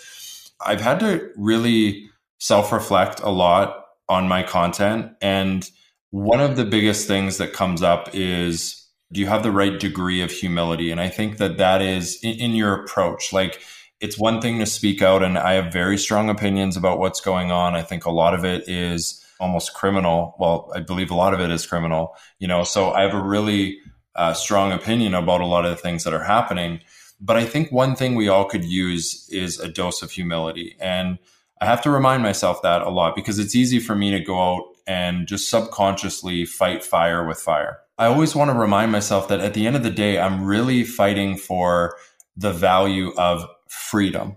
[0.65, 5.13] I've had to really self reflect a lot on my content.
[5.21, 5.69] And
[6.11, 10.23] one of the biggest things that comes up is do you have the right degree
[10.23, 10.91] of humility?
[10.91, 13.33] And I think that that is in, in, your approach.
[13.33, 13.61] Like,
[14.03, 17.53] it's one thing to speak out, and I have very strong opinions about what's going
[17.53, 17.77] on.
[17.77, 20.35] I think a lot of it is almost criminal.
[20.41, 23.23] Well, I believe a lot of it is criminal, you know, so I have a
[23.23, 23.79] really
[24.17, 26.81] uh, strong opinion about a lot of the things that are happening.
[27.21, 30.77] But I think one thing we all could use is a dose of humility.
[30.81, 31.19] And
[31.61, 34.55] I have to remind myself that a lot because it's easy for me to go
[34.55, 37.79] out and just subconsciously fight fire with fire.
[37.99, 40.83] I always want to remind myself that at the end of the day, I'm really
[40.83, 41.97] fighting for
[42.37, 44.37] the value of freedom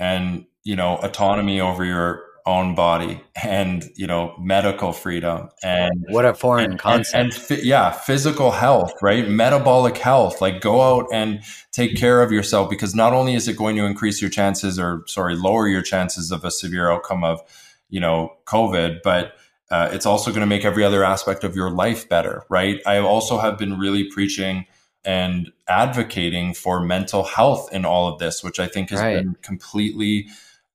[0.00, 6.24] and, you know, autonomy over your own body and, you know, medical freedom and what
[6.24, 7.14] a foreign and, concept.
[7.14, 9.28] And, and, yeah, physical health, right?
[9.28, 10.40] Metabolic health.
[10.40, 13.84] Like go out and take care of yourself because not only is it going to
[13.84, 17.40] increase your chances or sorry, lower your chances of a severe outcome of,
[17.88, 19.34] you know, COVID, but
[19.70, 22.80] uh, it's also going to make every other aspect of your life better, right?
[22.86, 24.66] I also have been really preaching
[25.04, 29.16] and advocating for mental health in all of this, which I think has right.
[29.16, 30.28] been completely,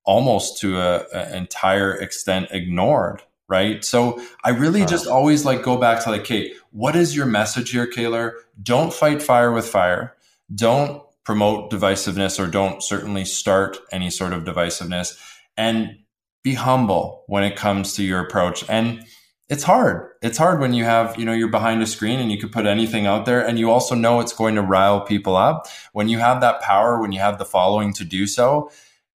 [0.03, 3.23] almost to an entire extent, ignored.
[3.47, 3.83] Right.
[3.83, 7.71] So I really just always like go back to like, okay, what is your message
[7.71, 8.31] here, Kaylor?
[8.63, 10.15] Don't fight fire with fire.
[10.55, 15.19] Don't promote divisiveness or don't certainly start any sort of divisiveness.
[15.57, 15.97] And
[16.43, 18.63] be humble when it comes to your approach.
[18.69, 19.05] And
[19.51, 20.07] it's hard.
[20.21, 22.65] It's hard when you have, you know, you're behind a screen and you could put
[22.65, 25.67] anything out there and you also know it's going to rile people up.
[25.91, 28.71] When you have that power, when you have the following to do so,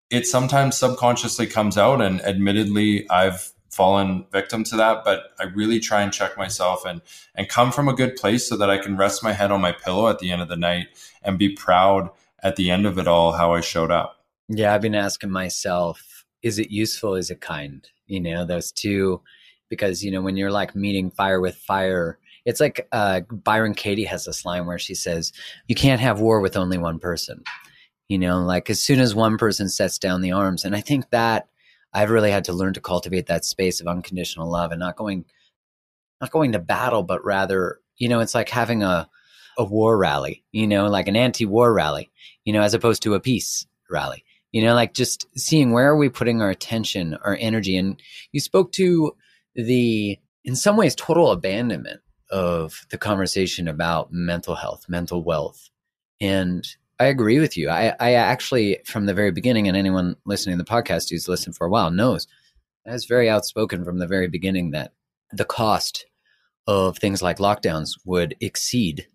[0.09, 2.01] it sometimes subconsciously comes out.
[2.01, 7.01] And admittedly, I've fallen victim to that, but I really try and check myself and
[7.35, 9.71] and come from a good place so that I can rest my head on my
[9.71, 10.87] pillow at the end of the night
[11.23, 12.09] and be proud
[12.43, 14.25] at the end of it all how I showed up.
[14.49, 17.15] Yeah, I've been asking myself is it useful?
[17.15, 17.89] Is it kind?
[18.05, 19.21] You know, those two,
[19.69, 24.03] because, you know, when you're like meeting fire with fire, it's like uh, Byron Katie
[24.05, 25.33] has this line where she says,
[25.67, 27.43] you can't have war with only one person.
[28.07, 30.63] You know, like as soon as one person sets down the arms.
[30.63, 31.47] And I think that
[31.91, 35.25] I've really had to learn to cultivate that space of unconditional love and not going,
[36.21, 39.09] not going to battle, but rather, you know, it's like having a,
[39.57, 42.11] a war rally, you know, like an anti-war rally,
[42.43, 44.23] you know, as opposed to a peace rally
[44.55, 48.01] you know like just seeing where are we putting our attention our energy and
[48.31, 49.13] you spoke to
[49.55, 55.69] the in some ways total abandonment of the conversation about mental health mental wealth.
[56.21, 56.67] And
[56.99, 57.69] i agree with you.
[57.69, 61.55] I, I actually from the very beginning and anyone listening to the podcast who's listened
[61.55, 62.27] for a while knows
[62.87, 64.93] i was very outspoken from the very beginning that
[65.31, 66.05] the cost
[66.67, 69.07] of things like lockdowns would exceed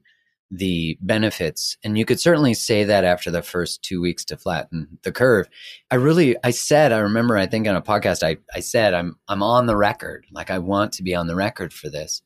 [0.50, 1.76] the benefits.
[1.84, 5.48] And you could certainly say that after the first two weeks to flatten the curve.
[5.90, 9.16] I really, I said, I remember, I think on a podcast, I, I said, I'm,
[9.28, 10.26] I'm on the record.
[10.32, 12.22] Like I want to be on the record for this.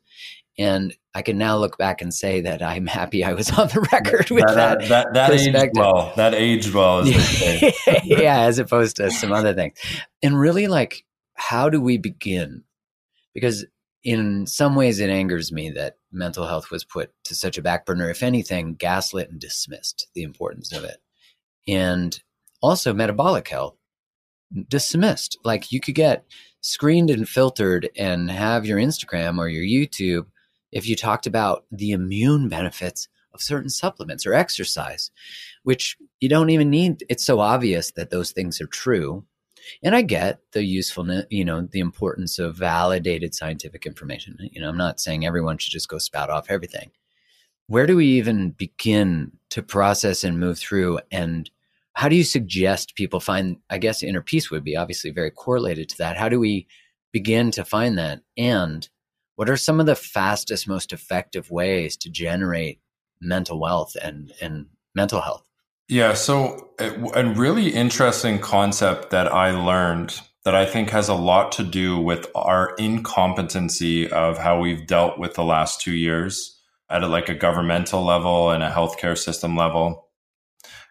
[0.57, 3.87] And I can now look back and say that I'm happy I was on the
[3.93, 4.81] record with that.
[4.89, 6.13] That, that, that aged well.
[6.17, 7.07] That aged well.
[8.05, 9.79] yeah, as opposed to some other things.
[10.23, 11.05] And really, like,
[11.35, 12.63] how do we begin?
[13.35, 13.67] Because
[14.05, 17.87] in some ways, it angers me that mental health was put to such a back
[17.87, 18.11] burner.
[18.11, 20.99] If anything, gaslit and dismissed the importance of it.
[21.67, 22.21] And
[22.63, 23.77] also, metabolic health
[24.69, 25.39] dismissed.
[25.45, 26.25] Like you could get
[26.61, 30.27] screened and filtered and have your Instagram or your YouTube
[30.71, 35.11] if you talked about the immune benefits of certain supplements or exercise,
[35.63, 37.05] which you don't even need.
[37.09, 39.25] It's so obvious that those things are true.
[39.83, 44.37] And I get the usefulness, you know, the importance of validated scientific information.
[44.53, 46.91] You know, I'm not saying everyone should just go spout off everything.
[47.67, 51.01] Where do we even begin to process and move through?
[51.11, 51.51] And
[51.95, 55.89] how do you suggest people find, I guess inner peace would be obviously very correlated
[55.91, 56.17] to that.
[56.17, 56.67] How do we
[57.13, 58.21] begin to find that?
[58.37, 58.89] And
[59.37, 62.81] what are some of the fastest, most effective ways to generate
[63.21, 65.45] mental wealth and, and mental health?
[65.89, 66.15] Yeah.
[66.15, 71.65] So, a really interesting concept that I learned that I think has a lot to
[71.65, 76.61] do with our incompetency of how we've dealt with the last two years
[76.91, 80.09] at a, like a governmental level and a healthcare system level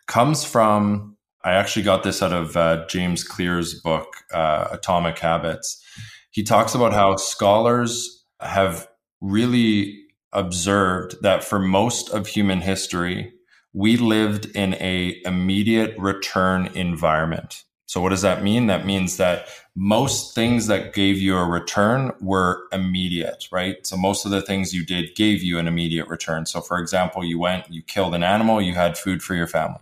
[0.08, 1.18] comes from.
[1.44, 5.84] I actually got this out of uh, James Clear's book, uh, Atomic Habits.
[6.32, 8.88] He talks about how scholars have
[9.22, 10.00] really
[10.32, 13.33] observed that for most of human history,
[13.74, 17.64] we lived in a immediate return environment.
[17.88, 18.68] So what does that mean?
[18.68, 23.86] That means that most things that gave you a return were immediate, right?
[23.86, 26.46] So most of the things you did gave you an immediate return.
[26.46, 29.82] So for example, you went, you killed an animal, you had food for your family.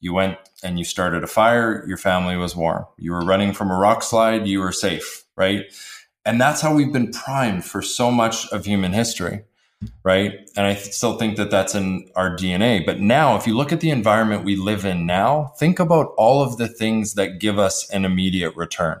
[0.00, 2.86] You went and you started a fire, your family was warm.
[2.96, 5.64] You were running from a rock slide, you were safe, right?
[6.24, 9.44] And that's how we've been primed for so much of human history
[10.04, 10.48] right?
[10.56, 12.84] And I still think that that's in our DNA.
[12.84, 16.42] But now, if you look at the environment we live in now, think about all
[16.42, 19.00] of the things that give us an immediate return,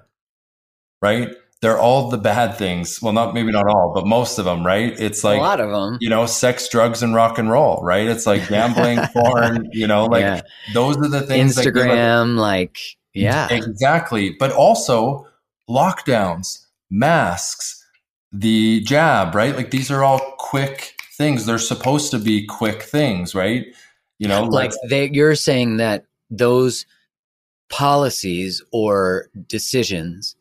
[1.00, 1.30] right?
[1.60, 3.00] They're all the bad things.
[3.00, 4.98] Well, not maybe not all, but most of them, right?
[4.98, 8.08] It's like a lot of them, you know, sex, drugs, and rock and roll, right?
[8.08, 10.40] It's like gambling, porn, you know, like yeah.
[10.74, 11.56] those are the things.
[11.56, 12.78] Instagram, like
[13.14, 14.34] yeah, exactly.
[14.38, 15.28] But also
[15.70, 17.81] lockdowns, masks,
[18.32, 19.54] the jab, right?
[19.54, 21.46] Like these are all quick things.
[21.46, 23.66] They're supposed to be quick things, right?
[24.18, 26.86] You know, like they, you're saying that those
[27.68, 30.36] policies or decisions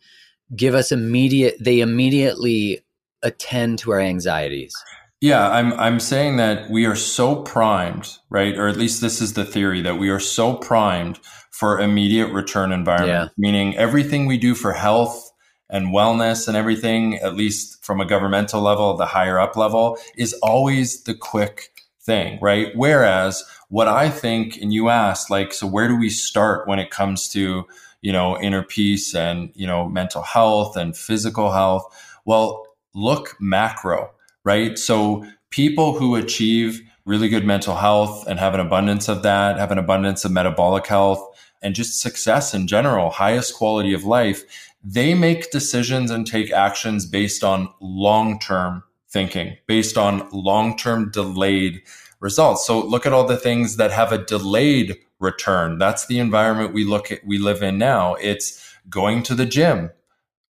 [0.56, 2.82] give us immediate, they immediately
[3.24, 4.74] attend to our anxieties.
[5.22, 8.58] Yeah, I'm I'm saying that we are so primed, right?
[8.58, 11.20] Or at least this is the theory that we are so primed
[11.52, 13.34] for immediate return environment, yeah.
[13.38, 15.31] meaning everything we do for health,
[15.72, 20.34] and wellness and everything, at least from a governmental level, the higher up level, is
[20.44, 21.70] always the quick
[22.02, 22.72] thing, right?
[22.76, 26.92] Whereas what I think, and you asked, like, so where do we start when it
[26.92, 27.66] comes to,
[28.02, 31.86] you know, inner peace and, you know, mental health and physical health?
[32.26, 34.12] Well, look macro,
[34.44, 34.78] right?
[34.78, 39.72] So people who achieve really good mental health and have an abundance of that, have
[39.72, 41.26] an abundance of metabolic health
[41.62, 44.44] and just success in general, highest quality of life,
[44.84, 51.12] they make decisions and take actions based on long term thinking, based on long term
[51.12, 51.82] delayed
[52.20, 52.66] results.
[52.66, 55.78] So look at all the things that have a delayed return.
[55.78, 58.16] That's the environment we look at, we live in now.
[58.16, 59.92] It's going to the gym,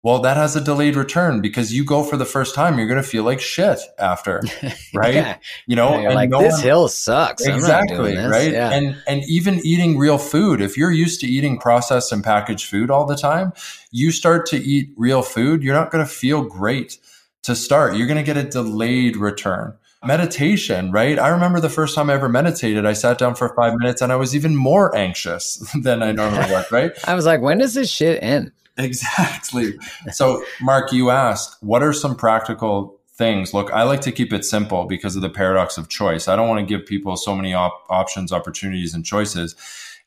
[0.04, 3.02] well, that has a delayed return because you go for the first time, you're going
[3.02, 4.42] to feel like shit after,
[4.96, 5.14] right?
[5.14, 5.38] yeah.
[5.68, 7.46] You know, yeah, like no this one, hill sucks.
[7.46, 8.52] Exactly, right?
[8.52, 8.72] Yeah.
[8.72, 12.90] And and even eating real food, if you're used to eating processed and packaged food
[12.90, 13.54] all the time,
[13.92, 16.98] you start to eat real food, you're not going to feel great
[17.44, 17.96] to start.
[17.96, 19.76] You're going to get a delayed return.
[20.04, 21.20] Meditation, right?
[21.20, 24.12] I remember the first time I ever meditated, I sat down for five minutes and
[24.12, 26.92] I was even more anxious than I normally was, right?
[27.08, 28.52] I was like, when does this shit end?
[28.86, 29.78] Exactly.
[30.12, 33.54] So, Mark, you asked, what are some practical things?
[33.54, 36.28] Look, I like to keep it simple because of the paradox of choice.
[36.28, 39.56] I don't want to give people so many op- options, opportunities, and choices.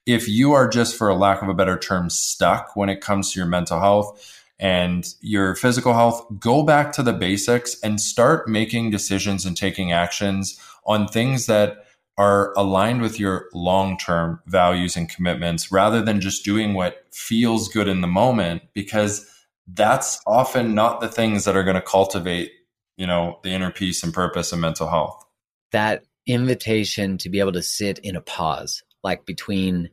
[0.07, 3.33] If you are just, for a lack of a better term, stuck when it comes
[3.33, 8.49] to your mental health and your physical health, go back to the basics and start
[8.49, 11.84] making decisions and taking actions on things that
[12.17, 17.69] are aligned with your long term values and commitments rather than just doing what feels
[17.69, 19.29] good in the moment, because
[19.67, 22.53] that's often not the things that are going to cultivate,
[22.97, 25.25] you know, the inner peace and purpose and mental health.
[25.73, 29.91] That invitation to be able to sit in a pause, like between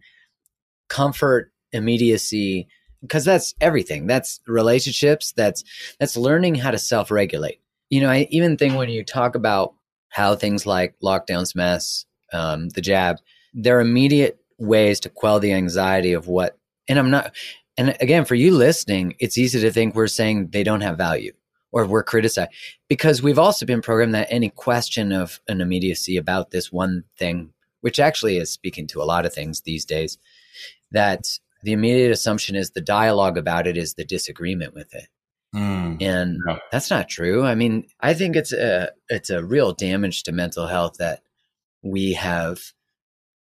[0.89, 2.67] comfort, immediacy,
[3.01, 4.05] because that's everything.
[4.05, 5.31] That's relationships.
[5.31, 5.63] That's
[5.99, 7.61] that's learning how to self regulate.
[7.89, 9.73] You know, I even think when you talk about
[10.09, 13.17] how things like lockdowns mess um, the jab,
[13.53, 16.57] there are immediate ways to quell the anxiety of what,
[16.87, 17.33] and I'm not,
[17.77, 21.33] And again, for you listening, it's easy to think we're saying they don't have value
[21.71, 22.51] or we're criticized
[22.89, 27.53] because we've also been programmed that any question of an immediacy about this one thing,
[27.79, 30.17] which actually is speaking to a lot of things these days,
[30.91, 35.07] that the immediate assumption is the dialogue about it is the disagreement with it.
[35.55, 36.37] Mm, and
[36.71, 37.43] that's not true.
[37.43, 41.23] I mean, I think it's a it's a real damage to mental health that
[41.81, 42.61] we have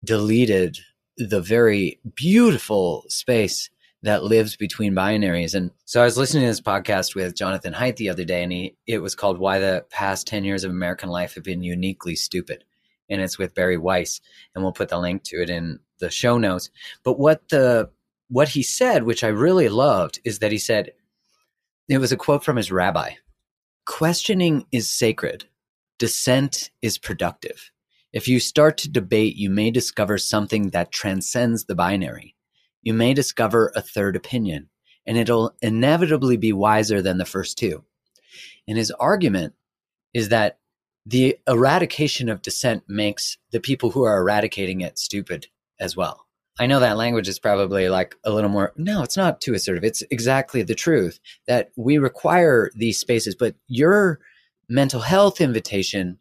[0.03, 0.77] deleted
[1.17, 3.69] the very beautiful space
[4.03, 5.55] that lives between binaries.
[5.55, 8.51] And so I was listening to this podcast with Jonathan Haidt the other day, and
[8.51, 12.15] he, it was called Why the Past 10 Years of American Life Have Been Uniquely
[12.15, 12.63] Stupid.
[13.09, 14.21] And it's with Bari Weiss.
[14.53, 16.69] And we'll put the link to it in the show notes.
[17.03, 17.89] But what the
[18.29, 20.91] what he said, which I really loved, is that he said,
[21.87, 23.11] it was a quote from his rabbi
[23.85, 25.45] Questioning is sacred,
[25.97, 27.71] dissent is productive.
[28.13, 32.35] If you start to debate, you may discover something that transcends the binary
[32.87, 34.69] you may discover a third opinion,
[35.05, 37.83] and it'll inevitably be wiser than the first two.
[38.65, 39.55] And his argument
[40.13, 40.59] is that
[41.05, 45.47] the eradication of dissent makes the people who are eradicating it stupid
[45.81, 46.27] as well.
[46.59, 49.83] I know that language is probably like a little more, no, it's not too assertive.
[49.83, 54.21] It's exactly the truth that we require these spaces, but your
[54.69, 56.19] mental health invitation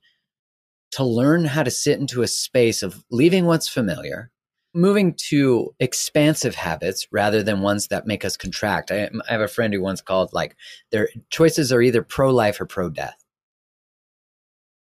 [0.92, 4.30] to learn how to sit into a space of leaving what's familiar
[4.76, 8.90] moving to expansive habits rather than ones that make us contract.
[8.90, 10.54] I, I have a friend who once called like
[10.92, 13.16] their choices are either pro life or pro death.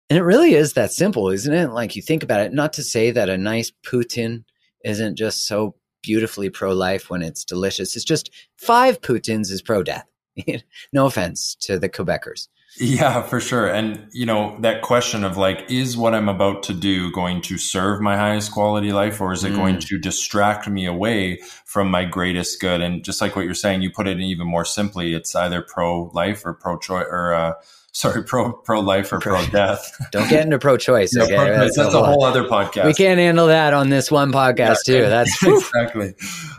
[0.09, 1.69] And it really is that simple, isn't it?
[1.69, 4.43] Like you think about it, not to say that a nice poutine
[4.83, 7.95] isn't just so beautifully pro life when it's delicious.
[7.95, 10.05] It's just five poutines is pro death.
[10.93, 12.47] no offense to the Quebecers.
[12.79, 13.67] Yeah, for sure.
[13.67, 17.57] And, you know, that question of like, is what I'm about to do going to
[17.57, 19.57] serve my highest quality life or is it mm.
[19.57, 22.81] going to distract me away from my greatest good?
[22.81, 26.05] And just like what you're saying, you put it even more simply, it's either pro
[26.13, 27.53] life or pro choice or, uh,
[27.91, 29.95] sorry, pro pro life or pro death.
[30.11, 31.15] Don't get into pro choice.
[31.23, 32.85] Okay, that's, that's a, whole, whole other podcast.
[32.85, 35.01] We can't handle that on this one podcast yeah, too.
[35.01, 36.15] That's exactly.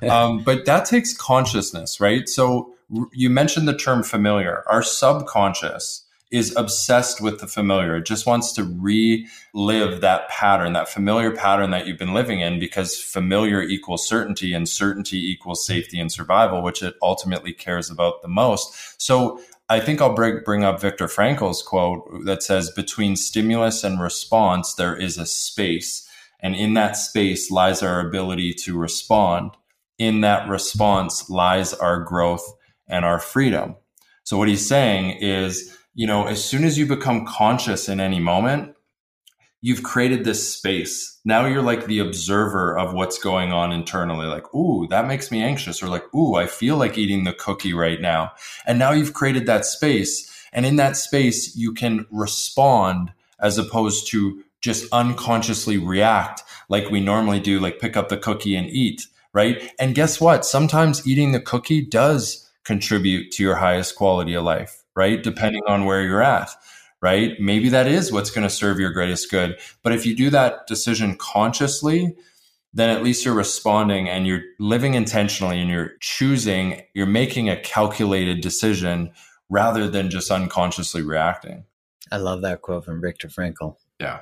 [0.08, 2.28] um, but that takes consciousness, right?
[2.28, 2.74] So
[3.12, 4.62] you mentioned the term familiar.
[4.68, 6.03] Our subconscious
[6.34, 7.94] is obsessed with the familiar.
[7.94, 12.58] It just wants to relive that pattern, that familiar pattern that you've been living in,
[12.58, 18.20] because familiar equals certainty and certainty equals safety and survival, which it ultimately cares about
[18.20, 19.00] the most.
[19.00, 24.00] So I think I'll bring, bring up Viktor Frankl's quote that says, Between stimulus and
[24.00, 26.08] response, there is a space.
[26.40, 29.52] And in that space lies our ability to respond.
[29.98, 32.44] In that response lies our growth
[32.88, 33.76] and our freedom.
[34.24, 38.18] So what he's saying is, you know, as soon as you become conscious in any
[38.18, 38.74] moment,
[39.60, 41.18] you've created this space.
[41.24, 44.26] Now you're like the observer of what's going on internally.
[44.26, 45.82] Like, ooh, that makes me anxious.
[45.82, 48.32] Or like, ooh, I feel like eating the cookie right now.
[48.66, 50.30] And now you've created that space.
[50.52, 57.00] And in that space, you can respond as opposed to just unconsciously react like we
[57.00, 59.06] normally do, like pick up the cookie and eat.
[59.32, 59.72] Right.
[59.78, 60.44] And guess what?
[60.44, 65.22] Sometimes eating the cookie does contribute to your highest quality of life right?
[65.22, 66.50] Depending on where you're at,
[67.02, 67.38] right?
[67.38, 69.58] Maybe that is what's going to serve your greatest good.
[69.82, 72.16] But if you do that decision consciously,
[72.72, 77.60] then at least you're responding and you're living intentionally and you're choosing, you're making a
[77.60, 79.12] calculated decision
[79.48, 81.64] rather than just unconsciously reacting.
[82.10, 83.76] I love that quote from Viktor Frankl.
[84.00, 84.20] Yeah.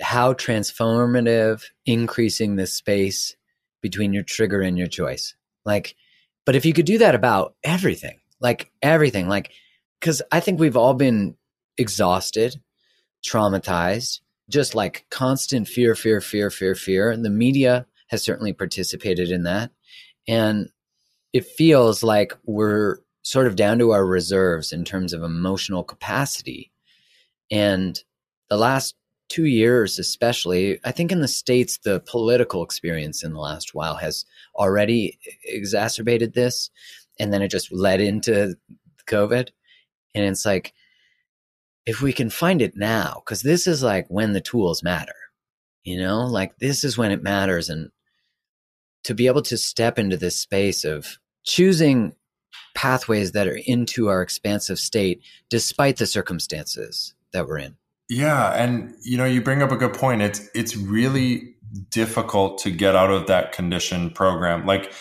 [0.00, 3.36] How transformative increasing the space
[3.80, 5.34] between your trigger and your choice.
[5.64, 5.94] Like,
[6.46, 9.52] but if you could do that about everything, like everything, like
[10.00, 11.36] because I think we've all been
[11.76, 12.60] exhausted,
[13.24, 17.10] traumatized, just like constant fear, fear, fear, fear, fear.
[17.10, 19.70] And the media has certainly participated in that.
[20.26, 20.70] And
[21.32, 26.72] it feels like we're sort of down to our reserves in terms of emotional capacity.
[27.50, 28.02] And
[28.48, 28.94] the last
[29.28, 33.96] two years, especially, I think in the States, the political experience in the last while
[33.96, 34.24] has
[34.56, 36.70] already exacerbated this.
[37.18, 38.54] And then it just led into
[39.06, 39.50] COVID.
[40.14, 40.74] And it's like,
[41.86, 45.14] if we can find it now, because this is like when the tools matter,
[45.84, 47.70] you know, like this is when it matters.
[47.70, 47.90] And
[49.04, 52.14] to be able to step into this space of choosing
[52.74, 57.76] pathways that are into our expansive state, despite the circumstances that we're in.
[58.10, 58.52] Yeah.
[58.52, 60.22] And, you know, you bring up a good point.
[60.22, 61.54] It's, it's really
[61.90, 64.66] difficult to get out of that condition program.
[64.66, 64.92] Like,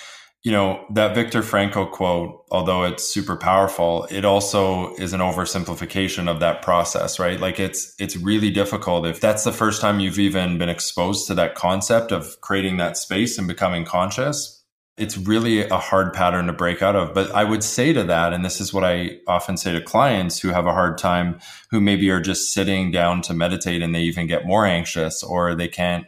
[0.43, 6.29] you know, that Viktor Frankl quote, although it's super powerful, it also is an oversimplification
[6.29, 7.39] of that process, right?
[7.39, 11.33] Like it's it's really difficult if that's the first time you've even been exposed to
[11.35, 14.63] that concept of creating that space and becoming conscious.
[14.97, 17.13] it's really a hard pattern to break out of.
[17.13, 20.39] But I would say to that, and this is what I often say to clients
[20.39, 24.01] who have a hard time, who maybe are just sitting down to meditate and they
[24.01, 26.05] even get more anxious or they can't,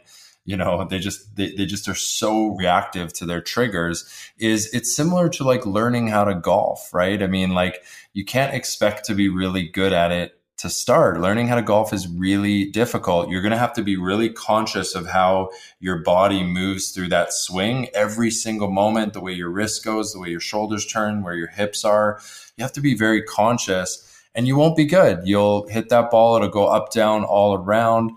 [0.50, 4.04] you know, they just, they, they just are so reactive to their triggers
[4.36, 7.22] is it's similar to like learning how to golf, right?
[7.22, 7.84] I mean, like
[8.14, 11.20] you can't expect to be really good at it to start.
[11.20, 13.30] Learning how to golf is really difficult.
[13.30, 17.32] You're going to have to be really conscious of how your body moves through that
[17.32, 21.36] swing every single moment, the way your wrist goes, the way your shoulders turn, where
[21.36, 22.20] your hips are.
[22.56, 25.20] You have to be very conscious and you won't be good.
[25.24, 28.10] You'll hit that ball, it'll go up, down, all around,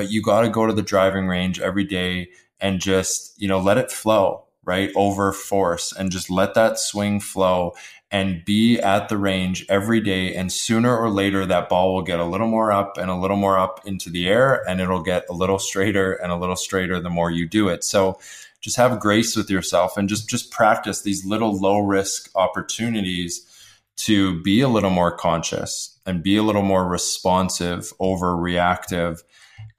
[0.00, 3.60] but you got to go to the driving range every day and just, you know,
[3.60, 4.90] let it flow, right?
[4.96, 7.74] Over force and just let that swing flow
[8.10, 10.34] and be at the range every day.
[10.34, 13.36] And sooner or later, that ball will get a little more up and a little
[13.36, 16.98] more up into the air, and it'll get a little straighter and a little straighter
[16.98, 17.84] the more you do it.
[17.84, 18.18] So
[18.62, 23.46] just have grace with yourself and just just practice these little low risk opportunities
[23.96, 29.22] to be a little more conscious and be a little more responsive over reactive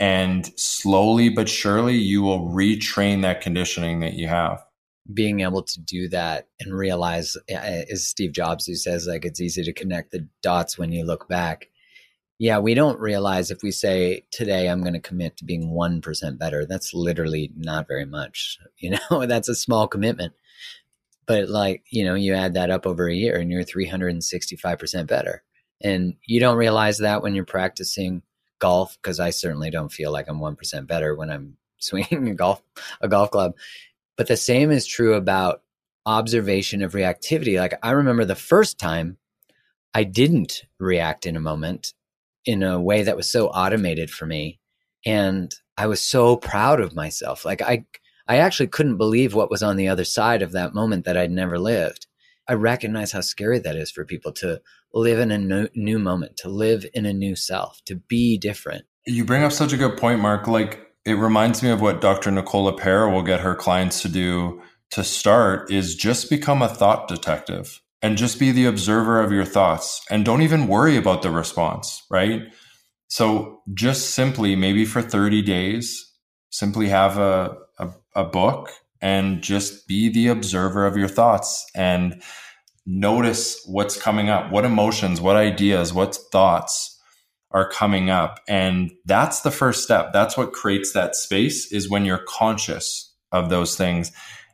[0.01, 4.61] and slowly but surely you will retrain that conditioning that you have
[5.13, 9.41] being able to do that and realize uh, is Steve Jobs who says like it's
[9.41, 11.67] easy to connect the dots when you look back.
[12.39, 16.39] Yeah, we don't realize if we say today I'm going to commit to being 1%
[16.39, 16.65] better.
[16.65, 18.57] That's literally not very much.
[18.77, 20.33] You know, that's a small commitment.
[21.27, 25.43] But like, you know, you add that up over a year and you're 365% better.
[25.83, 28.23] And you don't realize that when you're practicing
[28.61, 32.61] golf because I certainly don't feel like I'm 1% better when I'm swinging a golf
[33.01, 33.53] a golf club
[34.17, 35.63] but the same is true about
[36.05, 37.59] observation of reactivity.
[37.59, 39.17] Like I remember the first time
[39.93, 41.93] I didn't react in a moment
[42.45, 44.59] in a way that was so automated for me.
[45.05, 47.45] And I was so proud of myself.
[47.45, 47.85] Like I,
[48.27, 51.31] I actually couldn't believe what was on the other side of that moment that I'd
[51.31, 52.07] never lived.
[52.51, 54.59] I recognize how scary that is for people to
[54.93, 58.83] live in a new, new moment, to live in a new self, to be different.
[59.05, 60.47] You bring up such a good point, Mark.
[60.47, 62.29] Like it reminds me of what Dr.
[62.29, 67.07] Nicola LePera will get her clients to do to start is just become a thought
[67.07, 71.31] detective and just be the observer of your thoughts and don't even worry about the
[71.31, 72.41] response, right?
[73.07, 76.05] So just simply maybe for 30 days,
[76.49, 78.71] simply have a, a, a book
[79.01, 82.21] and just be the observer of your thoughts and
[82.85, 86.99] notice what's coming up, what emotions, what ideas, what thoughts
[87.51, 88.39] are coming up.
[88.47, 90.13] And that's the first step.
[90.13, 94.11] That's what creates that space is when you're conscious of those things.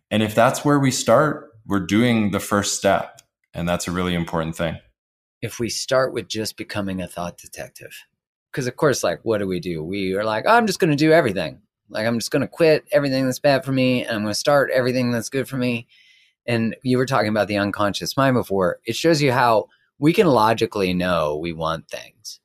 [0.10, 3.22] And if that's where we start, we're doing the first step.
[3.54, 4.78] And that's a really important thing.
[5.42, 8.06] If we start with just becoming a thought detective,
[8.52, 9.84] because of course, like, what do we do?
[9.84, 11.62] We are like, oh, I'm just going to do everything.
[11.90, 14.40] Like, I'm just going to quit everything that's bad for me and I'm going to
[14.40, 15.88] start everything that's good for me.
[16.46, 18.80] And you were talking about the unconscious mind before.
[18.86, 19.68] It shows you how
[20.00, 22.40] we can logically know we want things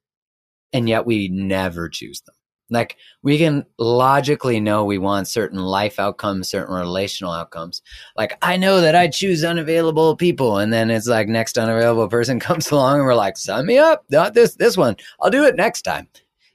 [0.72, 2.34] and yet we never choose them.
[2.72, 7.82] Like we can logically know we want certain life outcomes, certain relational outcomes.
[8.16, 12.40] Like I know that I choose unavailable people, and then it's like next unavailable person
[12.40, 14.96] comes along, and we're like, sign me up, not this this one.
[15.20, 16.08] I'll do it next time.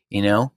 [0.10, 0.52] You know,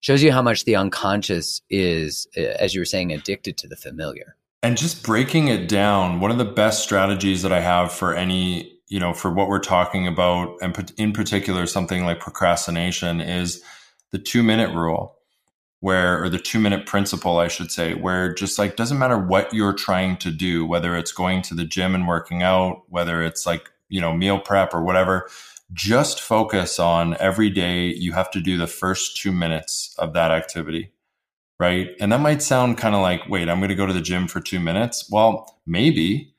[0.00, 3.76] shows you how much the unconscious is, uh, as you were saying, addicted to the
[3.76, 4.36] familiar.
[4.62, 8.78] And just breaking it down, one of the best strategies that I have for any
[8.88, 13.62] you know, for what we're talking about, and in particular, something like procrastination is
[14.10, 15.14] the two minute rule
[15.80, 19.52] where, or the two minute principle, I should say, where just like doesn't matter what
[19.52, 23.46] you're trying to do, whether it's going to the gym and working out, whether it's
[23.46, 25.28] like, you know, meal prep or whatever,
[25.72, 30.30] just focus on every day you have to do the first two minutes of that
[30.30, 30.92] activity.
[31.60, 31.90] Right.
[32.00, 34.28] And that might sound kind of like, wait, I'm going to go to the gym
[34.28, 35.08] for two minutes.
[35.10, 36.34] Well, maybe,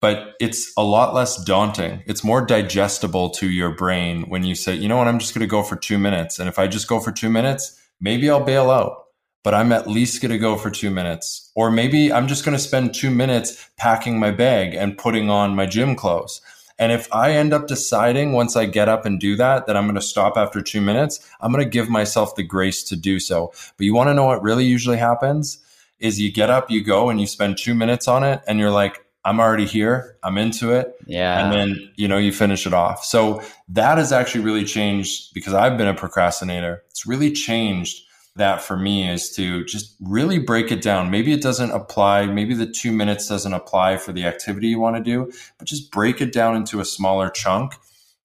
[0.00, 2.02] but it's a lot less daunting.
[2.06, 5.46] It's more digestible to your brain when you say, you know what, I'm just going
[5.46, 6.38] to go for two minutes.
[6.38, 9.04] And if I just go for two minutes, maybe I'll bail out,
[9.44, 11.52] but I'm at least going to go for two minutes.
[11.54, 15.54] Or maybe I'm just going to spend two minutes packing my bag and putting on
[15.54, 16.40] my gym clothes.
[16.82, 19.84] And if I end up deciding once I get up and do that, that I'm
[19.84, 23.20] going to stop after two minutes, I'm going to give myself the grace to do
[23.20, 23.52] so.
[23.76, 25.64] But you want to know what really usually happens?
[26.00, 28.72] Is you get up, you go, and you spend two minutes on it, and you're
[28.72, 30.16] like, I'm already here.
[30.24, 30.96] I'm into it.
[31.06, 31.44] Yeah.
[31.44, 33.04] And then, you know, you finish it off.
[33.04, 36.82] So that has actually really changed because I've been a procrastinator.
[36.90, 38.02] It's really changed
[38.36, 41.10] that for me is to just really break it down.
[41.10, 42.26] Maybe it doesn't apply.
[42.26, 45.90] Maybe the two minutes doesn't apply for the activity you want to do, but just
[45.90, 47.74] break it down into a smaller chunk.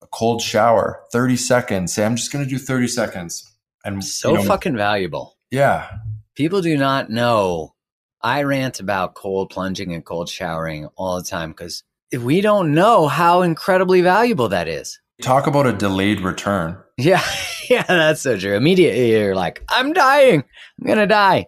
[0.02, 1.94] A cold shower, 30 seconds.
[1.94, 3.52] Say, I'm just going to do 30 seconds.
[3.84, 5.38] And so you know, fucking valuable.
[5.52, 5.90] Yeah.
[6.36, 7.74] People do not know
[8.22, 11.84] I rant about cold plunging and cold showering all the time because
[12.18, 15.00] we don't know how incredibly valuable that is.
[15.22, 16.78] Talk about a delayed return.
[16.98, 17.24] Yeah,
[17.70, 18.56] yeah, that's so true.
[18.56, 20.44] Immediately you're like, I'm dying.
[20.80, 21.48] I'm gonna die.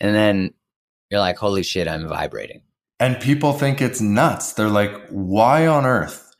[0.00, 0.54] And then
[1.10, 2.62] you're like, holy shit, I'm vibrating.
[2.98, 4.54] And people think it's nuts.
[4.54, 6.34] They're like, why on earth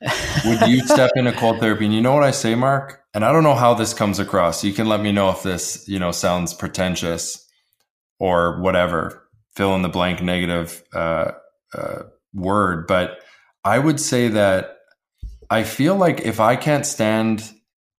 [0.45, 1.85] would you step into cold therapy?
[1.87, 3.03] And you know what I say, Mark?
[3.15, 4.65] And I don't know how this comes across.
[4.65, 7.47] You can let me know if this, you know, sounds pretentious
[8.19, 11.33] or whatever, fill in the blank negative uh,
[11.75, 12.03] uh,
[12.35, 12.87] word.
[12.87, 13.19] But
[13.65, 14.76] I would say that
[15.51, 17.53] I feel like if I can't stand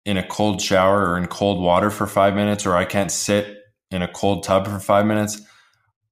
[0.06, 3.58] in a cold shower or in cold water for five minutes, or I can't sit
[3.92, 5.42] in a cold tub for five minutes,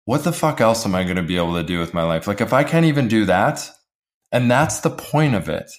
[0.05, 2.27] what the fuck else am I going to be able to do with my life?
[2.27, 3.69] Like if I can't even do that,
[4.31, 5.71] and that's the point of it.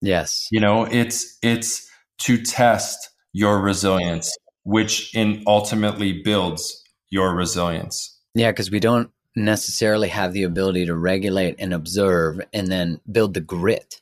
[0.00, 0.48] Yes.
[0.50, 8.18] You know, it's it's to test your resilience, which in ultimately builds your resilience.
[8.34, 13.34] Yeah, because we don't necessarily have the ability to regulate and observe and then build
[13.34, 14.00] the grit.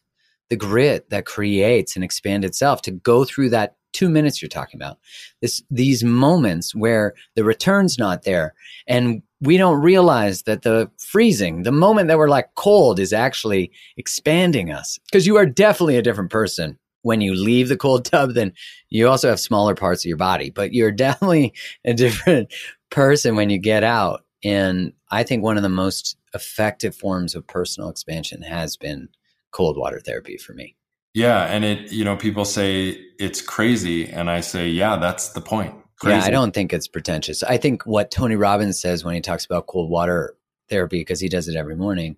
[0.51, 4.79] The grit that creates and expand itself to go through that two minutes you're talking
[4.79, 4.99] about.
[5.41, 8.55] This these moments where the return's not there.
[8.87, 13.71] And we don't realize that the freezing, the moment that we're like cold is actually
[13.97, 14.99] expanding us.
[15.07, 18.53] Because you are definitely a different person when you leave the cold tub than
[18.91, 22.53] you also have smaller parts of your body, but you're definitely a different
[22.91, 24.25] person when you get out.
[24.45, 29.09] And I think one of the most effective forms of personal expansion has been
[29.53, 30.77] cold water therapy for me.
[31.15, 31.45] Yeah.
[31.45, 34.07] And it, you know, people say it's crazy.
[34.07, 35.75] And I say, yeah, that's the point.
[35.99, 36.19] Crazy.
[36.19, 37.43] Yeah, I don't think it's pretentious.
[37.43, 40.37] I think what Tony Robbins says when he talks about cold water
[40.69, 42.17] therapy, because he does it every morning,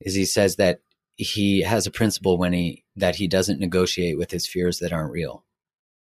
[0.00, 0.80] is he says that
[1.16, 5.12] he has a principle when he that he doesn't negotiate with his fears that aren't
[5.12, 5.44] real.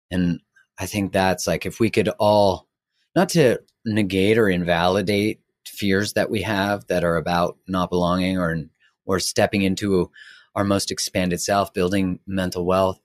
[0.09, 0.39] And
[0.79, 2.67] I think that's like if we could all
[3.15, 8.57] not to negate or invalidate fears that we have that are about not belonging or
[9.05, 10.11] or stepping into
[10.57, 12.99] our most expanded self, building mental wealth,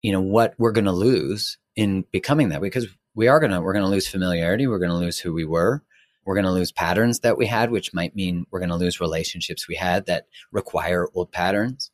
[0.00, 3.74] you know, what we're going to lose in becoming that because we are gonna we're
[3.74, 4.66] gonna lose familiarity.
[4.66, 5.82] We're gonna lose who we were.
[6.24, 9.74] We're gonna lose patterns that we had, which might mean we're gonna lose relationships we
[9.74, 11.90] had that require old patterns.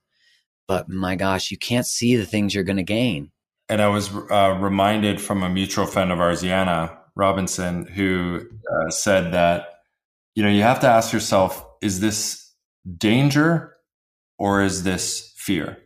[0.67, 3.31] But my gosh, you can't see the things you're gonna gain.
[3.69, 8.91] And I was uh, reminded from a mutual friend of ours, Yana Robinson, who uh,
[8.91, 9.81] said that
[10.35, 12.53] you know you have to ask yourself: Is this
[12.97, 13.75] danger
[14.39, 15.79] or is this fear?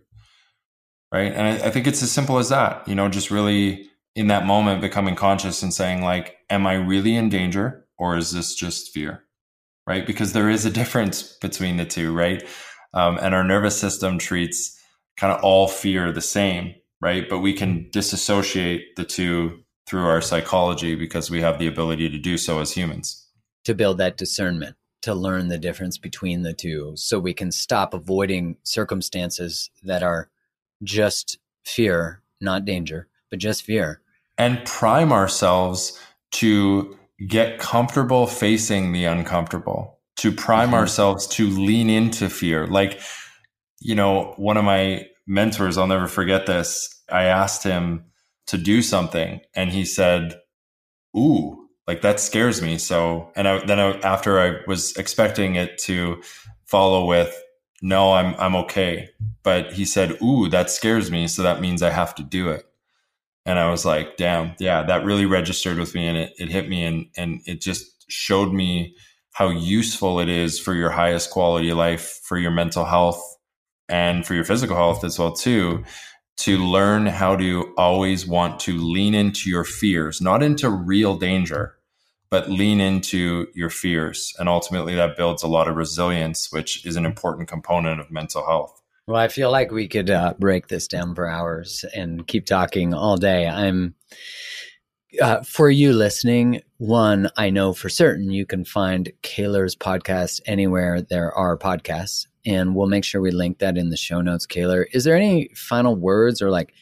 [1.12, 2.86] Right, and I, I think it's as simple as that.
[2.88, 7.16] You know, just really in that moment becoming conscious and saying like am i really
[7.16, 9.24] in danger or is this just fear?
[9.86, 10.06] Right?
[10.06, 12.42] Because there is a difference between the two right?
[12.94, 14.78] Um, and our nervous system treats
[15.16, 17.28] kind of all fear the same right?
[17.28, 22.18] But we can disassociate the two through our psychology because we have the ability to
[22.18, 23.28] do so as humans.
[23.64, 27.92] To build that discernment to learn the difference between the two so we can stop
[27.92, 30.30] avoiding circumstances that are
[30.82, 34.00] just fear not danger but just fear
[34.38, 35.98] and prime ourselves
[36.32, 40.74] to get comfortable facing the uncomfortable, to prime mm-hmm.
[40.74, 42.66] ourselves to lean into fear.
[42.66, 43.00] Like,
[43.80, 47.02] you know, one of my mentors, I'll never forget this.
[47.10, 48.06] I asked him
[48.48, 50.40] to do something and he said,
[51.16, 52.78] Ooh, like that scares me.
[52.78, 56.22] So, and I, then I, after I was expecting it to
[56.64, 57.36] follow with,
[57.82, 59.10] no, I'm, I'm okay.
[59.42, 61.26] But he said, Ooh, that scares me.
[61.26, 62.64] So that means I have to do it
[63.44, 66.68] and I was like, damn, yeah, that really registered with me and it, it hit
[66.68, 68.94] me and, and it just showed me
[69.32, 73.20] how useful it is for your highest quality life, for your mental health
[73.88, 75.82] and for your physical health as well too,
[76.42, 81.76] to learn how to always want to lean into your fears, not into real danger,
[82.30, 84.34] but lean into your fears.
[84.40, 88.44] And ultimately that builds a lot of resilience, which is an important component of mental
[88.44, 88.82] health.
[89.06, 92.92] Well, I feel like we could uh, break this down for hours and keep talking
[92.92, 93.46] all day.
[93.46, 93.94] I'm
[95.20, 96.62] uh, for you listening.
[96.78, 102.74] One, I know for certain you can find Kaylor's podcast anywhere there are podcasts, and
[102.74, 104.46] we'll make sure we link that in the show notes.
[104.46, 106.74] Kaylor, is there any final words or like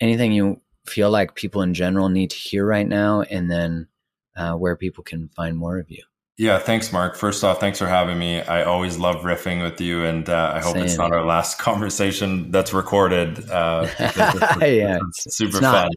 [0.00, 3.88] anything you feel like people in general need to hear right now, and then
[4.36, 6.02] uh, where people can find more of you?
[6.36, 7.16] Yeah, thanks, Mark.
[7.16, 8.40] First off, thanks for having me.
[8.40, 10.84] I always love riffing with you, and uh, I hope Same.
[10.84, 13.48] it's not our last conversation that's recorded.
[13.48, 13.86] Uh,
[14.60, 15.90] yeah, super fun.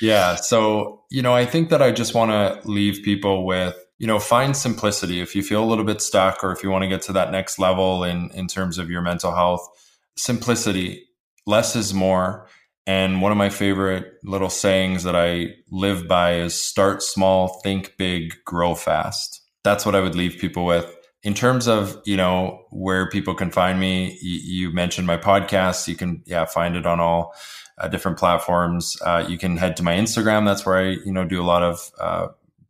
[0.00, 4.06] Yeah, so you know, I think that I just want to leave people with you
[4.06, 5.20] know, find simplicity.
[5.20, 7.32] If you feel a little bit stuck, or if you want to get to that
[7.32, 9.66] next level in in terms of your mental health,
[10.16, 11.04] simplicity.
[11.46, 12.48] Less is more.
[12.86, 17.96] And one of my favorite little sayings that I live by is start small, think
[17.98, 20.94] big, grow fast that's what I would leave people with.
[21.22, 25.88] In terms of you know where people can find me, you, you mentioned my podcast.
[25.88, 27.34] You can yeah find it on all
[27.76, 28.96] uh, different platforms.
[29.04, 30.46] Uh, you can head to my Instagram.
[30.46, 32.28] That's where I you know do a lot of uh,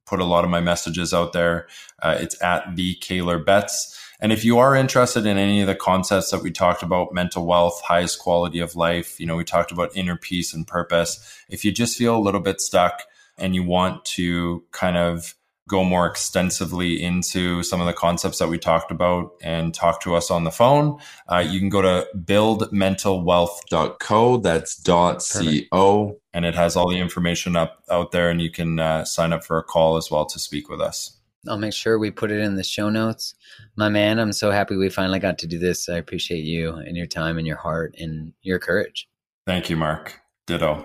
[0.09, 1.69] put a lot of my messages out there.
[2.01, 3.95] Uh, it's at the Kaylor Betts.
[4.21, 7.47] And if you are interested in any of the concepts that we talked about, mental
[7.47, 11.21] wealth, highest quality of life, you know, we talked about inner peace and purpose.
[11.49, 13.03] If you just feel a little bit stuck
[13.37, 15.35] and you want to kind of
[15.69, 20.17] go more extensively into some of the concepts that we talked about and talk to
[20.17, 20.99] us on the phone,
[21.31, 24.39] uh, you can go to buildmentalwealth.co.
[24.39, 25.23] That's dot
[25.71, 26.19] co.
[26.33, 29.45] And it has all the information up out there, and you can uh, sign up
[29.45, 31.19] for a call as well to speak with us.
[31.47, 33.35] I'll make sure we put it in the show notes.
[33.77, 35.89] My man, I'm so happy we finally got to do this.
[35.89, 39.09] I appreciate you and your time and your heart and your courage.
[39.47, 40.21] Thank you, Mark.
[40.47, 40.85] Ditto.